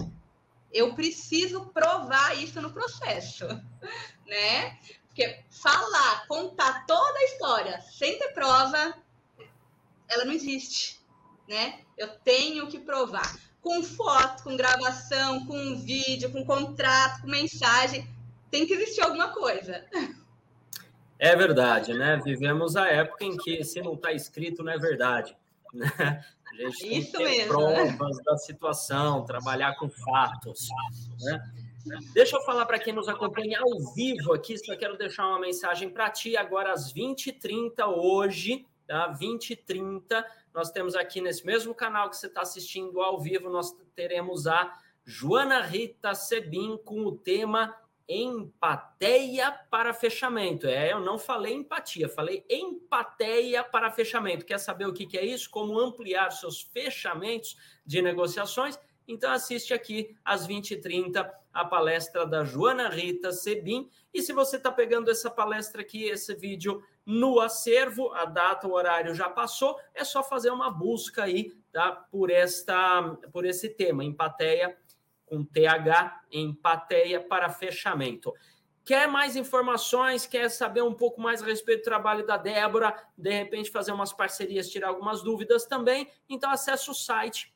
Eu 0.71 0.93
preciso 0.95 1.65
provar 1.67 2.37
isso 2.41 2.61
no 2.61 2.71
processo, 2.71 3.45
né? 4.25 4.77
Porque 5.07 5.43
falar, 5.49 6.25
contar 6.27 6.85
toda 6.85 7.19
a 7.19 7.23
história 7.25 7.81
sem 7.81 8.17
ter 8.17 8.29
prova, 8.29 8.95
ela 10.07 10.23
não 10.23 10.31
existe 10.31 11.01
né? 11.51 11.79
Eu 11.97 12.07
tenho 12.23 12.67
que 12.67 12.79
provar. 12.79 13.37
Com 13.61 13.83
foto, 13.83 14.43
com 14.43 14.57
gravação, 14.57 15.45
com 15.45 15.75
vídeo, 15.75 16.31
com 16.31 16.43
contrato, 16.43 17.21
com 17.21 17.27
mensagem, 17.27 18.07
tem 18.49 18.65
que 18.65 18.73
existir 18.73 19.01
alguma 19.01 19.29
coisa. 19.29 19.85
É 21.19 21.35
verdade, 21.35 21.93
né? 21.93 22.19
Vivemos 22.23 22.75
a 22.75 22.87
época 22.87 23.25
em 23.25 23.37
que 23.37 23.63
se 23.63 23.81
não 23.81 23.93
está 23.93 24.11
escrito, 24.13 24.63
não 24.63 24.71
é 24.71 24.77
verdade. 24.77 25.35
Né? 25.73 26.25
A 26.53 26.69
gente 26.69 26.79
tem 26.79 26.97
Isso 26.97 27.11
que 27.11 27.17
ter 27.17 27.23
mesmo, 27.23 27.47
provas 27.47 28.17
né? 28.17 28.23
da 28.25 28.37
situação, 28.37 29.25
trabalhar 29.25 29.75
com 29.75 29.89
fatos. 29.89 30.67
Né? 31.21 31.51
Deixa 32.13 32.37
eu 32.37 32.41
falar 32.43 32.65
para 32.65 32.79
quem 32.79 32.93
nos 32.93 33.09
acompanha 33.09 33.59
ao 33.59 33.93
vivo 33.93 34.33
aqui, 34.33 34.57
só 34.57 34.75
quero 34.75 34.97
deixar 34.97 35.27
uma 35.27 35.39
mensagem 35.39 35.89
para 35.89 36.09
ti 36.09 36.37
agora 36.37 36.71
às 36.71 36.93
20h30 36.93 37.85
hoje, 37.87 38.65
tá? 38.85 39.07
20 39.07 39.51
e 39.51 39.55
30 39.55 40.25
nós 40.53 40.69
temos 40.69 40.95
aqui 40.95 41.21
nesse 41.21 41.45
mesmo 41.45 41.73
canal 41.73 42.09
que 42.09 42.17
você 42.17 42.27
está 42.27 42.41
assistindo 42.41 43.01
ao 43.01 43.19
vivo, 43.19 43.49
nós 43.49 43.75
teremos 43.95 44.47
a 44.47 44.77
Joana 45.03 45.61
Rita 45.61 46.13
Sebin 46.13 46.77
com 46.77 47.05
o 47.05 47.17
tema 47.17 47.75
empateia 48.07 49.51
para 49.69 49.93
fechamento. 49.93 50.67
É, 50.67 50.91
eu 50.91 50.99
não 50.99 51.17
falei 51.17 51.53
empatia, 51.53 52.09
falei 52.09 52.45
empateia 52.49 53.63
para 53.63 53.91
fechamento. 53.91 54.45
Quer 54.45 54.59
saber 54.59 54.85
o 54.85 54.93
que, 54.93 55.17
é 55.17 55.25
isso? 55.25 55.49
Como 55.49 55.79
ampliar 55.79 56.31
seus 56.31 56.61
fechamentos 56.61 57.57
de 57.85 58.01
negociações? 58.01 58.79
Então 59.07 59.31
assiste 59.31 59.73
aqui 59.73 60.15
às 60.23 60.47
20h30 60.47 61.29
a 61.53 61.65
palestra 61.65 62.25
da 62.25 62.43
Joana 62.43 62.89
Rita 62.89 63.31
Sebin. 63.31 63.89
E 64.13 64.21
se 64.21 64.31
você 64.31 64.57
está 64.57 64.71
pegando 64.71 65.11
essa 65.11 65.29
palestra 65.29 65.81
aqui, 65.81 66.03
esse 66.03 66.33
vídeo 66.33 66.83
no 67.05 67.39
acervo, 67.39 68.11
a 68.11 68.25
data, 68.25 68.67
o 68.67 68.73
horário 68.73 69.13
já 69.15 69.29
passou, 69.29 69.77
é 69.93 70.03
só 70.03 70.23
fazer 70.23 70.51
uma 70.51 70.69
busca 70.69 71.23
aí 71.23 71.51
tá, 71.71 71.91
por, 71.91 72.29
esta, 72.29 73.17
por 73.31 73.45
esse 73.45 73.69
tema, 73.69 74.03
empateia 74.03 74.77
com 75.31 75.43
TH, 75.45 76.23
empateia 76.29 77.21
para 77.21 77.49
fechamento. 77.49 78.33
Quer 78.83 79.07
mais 79.07 79.37
informações? 79.37 80.25
Quer 80.25 80.49
saber 80.49 80.81
um 80.81 80.93
pouco 80.93 81.21
mais 81.21 81.41
a 81.41 81.45
respeito 81.45 81.79
do 81.79 81.85
trabalho 81.85 82.27
da 82.27 82.35
Débora? 82.35 82.93
De 83.17 83.31
repente 83.31 83.71
fazer 83.71 83.93
umas 83.93 84.11
parcerias, 84.11 84.69
tirar 84.69 84.89
algumas 84.89 85.23
dúvidas 85.23 85.65
também? 85.65 86.11
Então 86.27 86.51
acesse 86.51 86.91
o 86.91 86.93
site 86.93 87.55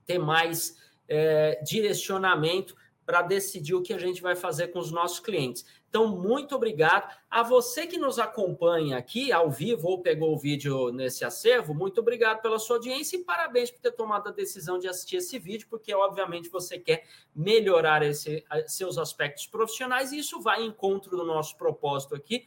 ter 0.04 0.18
mais 0.18 0.76
é, 1.08 1.60
direcionamento 1.62 2.74
para 3.06 3.22
decidir 3.22 3.74
o 3.74 3.82
que 3.82 3.92
a 3.92 3.98
gente 3.98 4.22
vai 4.22 4.36
fazer 4.36 4.68
com 4.68 4.78
os 4.78 4.90
nossos 4.90 5.20
clientes. 5.20 5.64
Então, 5.90 6.06
muito 6.06 6.54
obrigado. 6.54 7.12
A 7.28 7.42
você 7.42 7.84
que 7.84 7.98
nos 7.98 8.20
acompanha 8.20 8.96
aqui 8.96 9.32
ao 9.32 9.50
vivo 9.50 9.88
ou 9.88 10.00
pegou 10.00 10.32
o 10.32 10.38
vídeo 10.38 10.92
nesse 10.92 11.24
acervo, 11.24 11.74
muito 11.74 12.00
obrigado 12.00 12.40
pela 12.40 12.60
sua 12.60 12.76
audiência 12.76 13.16
e 13.16 13.24
parabéns 13.24 13.72
por 13.72 13.80
ter 13.80 13.90
tomado 13.90 14.28
a 14.28 14.32
decisão 14.32 14.78
de 14.78 14.86
assistir 14.86 15.16
esse 15.16 15.36
vídeo, 15.38 15.66
porque 15.68 15.92
obviamente 15.92 16.48
você 16.48 16.78
quer 16.78 17.04
melhorar 17.34 18.04
esse, 18.04 18.44
seus 18.66 18.98
aspectos 18.98 19.46
profissionais 19.46 20.12
e 20.12 20.18
isso 20.18 20.40
vai 20.40 20.62
em 20.62 20.68
encontro 20.68 21.16
do 21.16 21.24
nosso 21.24 21.56
propósito 21.56 22.14
aqui 22.14 22.46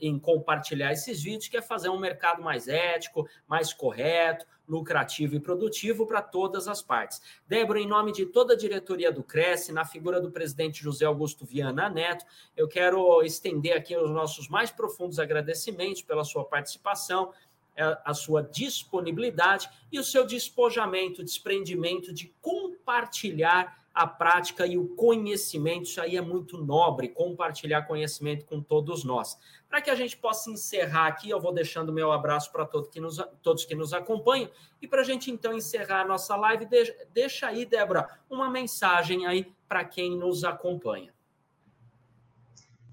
em 0.00 0.18
compartilhar 0.18 0.92
esses 0.92 1.22
vídeos, 1.22 1.48
que 1.48 1.56
é 1.56 1.62
fazer 1.62 1.90
um 1.90 1.98
mercado 1.98 2.42
mais 2.42 2.68
ético, 2.68 3.28
mais 3.46 3.72
correto, 3.72 4.46
lucrativo 4.66 5.34
e 5.34 5.40
produtivo 5.40 6.06
para 6.06 6.22
todas 6.22 6.66
as 6.66 6.80
partes. 6.80 7.20
Débora, 7.46 7.78
em 7.78 7.86
nome 7.86 8.12
de 8.12 8.24
toda 8.24 8.54
a 8.54 8.56
diretoria 8.56 9.12
do 9.12 9.22
Cresce, 9.22 9.72
na 9.72 9.84
figura 9.84 10.20
do 10.20 10.30
presidente 10.30 10.82
José 10.82 11.04
Augusto 11.04 11.44
Viana 11.44 11.90
Neto, 11.90 12.24
eu 12.56 12.66
quero 12.66 13.22
estender 13.22 13.76
aqui 13.76 13.94
os 13.96 14.10
nossos 14.10 14.48
mais 14.48 14.70
profundos 14.70 15.18
agradecimentos 15.18 16.02
pela 16.02 16.24
sua 16.24 16.44
participação, 16.44 17.32
é, 17.76 17.98
a 18.04 18.14
sua 18.14 18.42
disponibilidade 18.42 19.68
e 19.90 19.98
o 19.98 20.04
seu 20.04 20.26
despojamento, 20.26 21.24
desprendimento 21.24 22.12
de 22.12 22.32
compartilhar 22.40 23.81
a 23.94 24.06
prática 24.06 24.66
e 24.66 24.78
o 24.78 24.88
conhecimento. 24.94 25.84
Isso 25.84 26.00
aí 26.00 26.16
é 26.16 26.20
muito 26.20 26.58
nobre, 26.58 27.08
compartilhar 27.08 27.82
conhecimento 27.82 28.44
com 28.44 28.60
todos 28.60 29.04
nós. 29.04 29.38
Para 29.68 29.80
que 29.80 29.90
a 29.90 29.94
gente 29.94 30.16
possa 30.16 30.50
encerrar 30.50 31.06
aqui, 31.06 31.30
eu 31.30 31.40
vou 31.40 31.52
deixando 31.52 31.92
meu 31.92 32.12
abraço 32.12 32.50
para 32.50 32.64
todo 32.64 32.88
que 32.88 33.00
nos, 33.00 33.18
todos 33.42 33.64
que 33.64 33.74
nos 33.74 33.92
acompanham. 33.92 34.50
E 34.80 34.88
para 34.88 35.02
a 35.02 35.04
gente 35.04 35.30
então 35.30 35.52
encerrar 35.52 36.02
a 36.02 36.06
nossa 36.06 36.36
live, 36.36 36.64
deixa, 36.66 36.94
deixa 37.12 37.46
aí, 37.46 37.64
Débora, 37.64 38.08
uma 38.28 38.50
mensagem 38.50 39.26
aí 39.26 39.52
para 39.68 39.84
quem 39.84 40.16
nos 40.16 40.44
acompanha. 40.44 41.12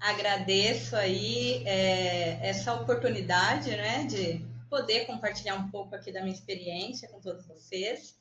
Agradeço 0.00 0.96
aí 0.96 1.62
é, 1.66 2.48
essa 2.48 2.72
oportunidade, 2.72 3.70
né, 3.70 4.04
de 4.04 4.42
poder 4.70 5.04
compartilhar 5.04 5.56
um 5.56 5.68
pouco 5.68 5.94
aqui 5.94 6.10
da 6.10 6.22
minha 6.22 6.32
experiência 6.32 7.08
com 7.08 7.20
todos 7.20 7.46
vocês. 7.46 8.19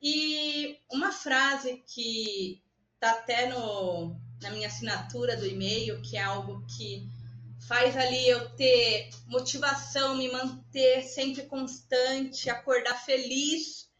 E 0.00 0.78
uma 0.90 1.10
frase 1.10 1.82
que 1.86 2.62
está 2.94 3.12
até 3.12 3.48
no, 3.48 4.16
na 4.40 4.50
minha 4.50 4.68
assinatura 4.68 5.36
do 5.36 5.46
e-mail, 5.46 6.00
que 6.02 6.16
é 6.16 6.22
algo 6.22 6.64
que 6.66 7.08
faz 7.66 7.96
ali 7.96 8.28
eu 8.28 8.50
ter 8.50 9.10
motivação, 9.26 10.16
me 10.16 10.30
manter 10.30 11.02
sempre 11.02 11.42
constante, 11.46 12.48
acordar 12.48 12.94
feliz. 13.04 13.90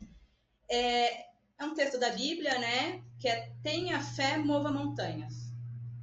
É, 0.71 1.27
é 1.59 1.65
um 1.65 1.75
texto 1.75 1.99
da 1.99 2.11
Bíblia, 2.11 2.59
né? 2.59 3.03
Que 3.19 3.29
é 3.29 3.53
tenha 3.63 4.01
fé, 4.01 4.37
mova 4.37 4.71
montanhas. 4.71 5.35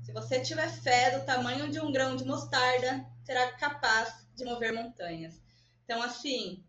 Se 0.03 0.11
você 0.11 0.39
tiver 0.41 0.69
fé 0.69 1.17
do 1.17 1.25
tamanho 1.25 1.69
de 1.69 1.79
um 1.79 1.91
grão 1.91 2.15
de 2.15 2.25
mostarda, 2.25 3.05
será 3.23 3.51
capaz 3.53 4.13
de 4.35 4.43
mover 4.43 4.73
montanhas. 4.73 5.41
Então, 5.83 6.01
assim, 6.01 6.63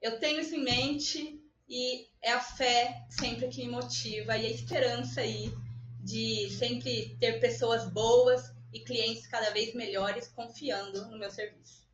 eu 0.00 0.18
tenho 0.18 0.40
isso 0.40 0.54
em 0.54 0.64
mente 0.64 1.43
e 1.68 2.06
é 2.22 2.32
a 2.32 2.40
fé 2.40 3.06
sempre 3.08 3.48
que 3.48 3.64
me 3.64 3.70
motiva 3.70 4.36
e 4.36 4.46
a 4.46 4.50
esperança 4.50 5.20
aí 5.20 5.52
de 6.00 6.50
sempre 6.50 7.16
ter 7.18 7.40
pessoas 7.40 7.88
boas 7.90 8.52
e 8.72 8.80
clientes 8.80 9.26
cada 9.26 9.50
vez 9.50 9.74
melhores 9.74 10.28
confiando 10.28 11.08
no 11.08 11.18
meu 11.18 11.30
serviço. 11.30 11.84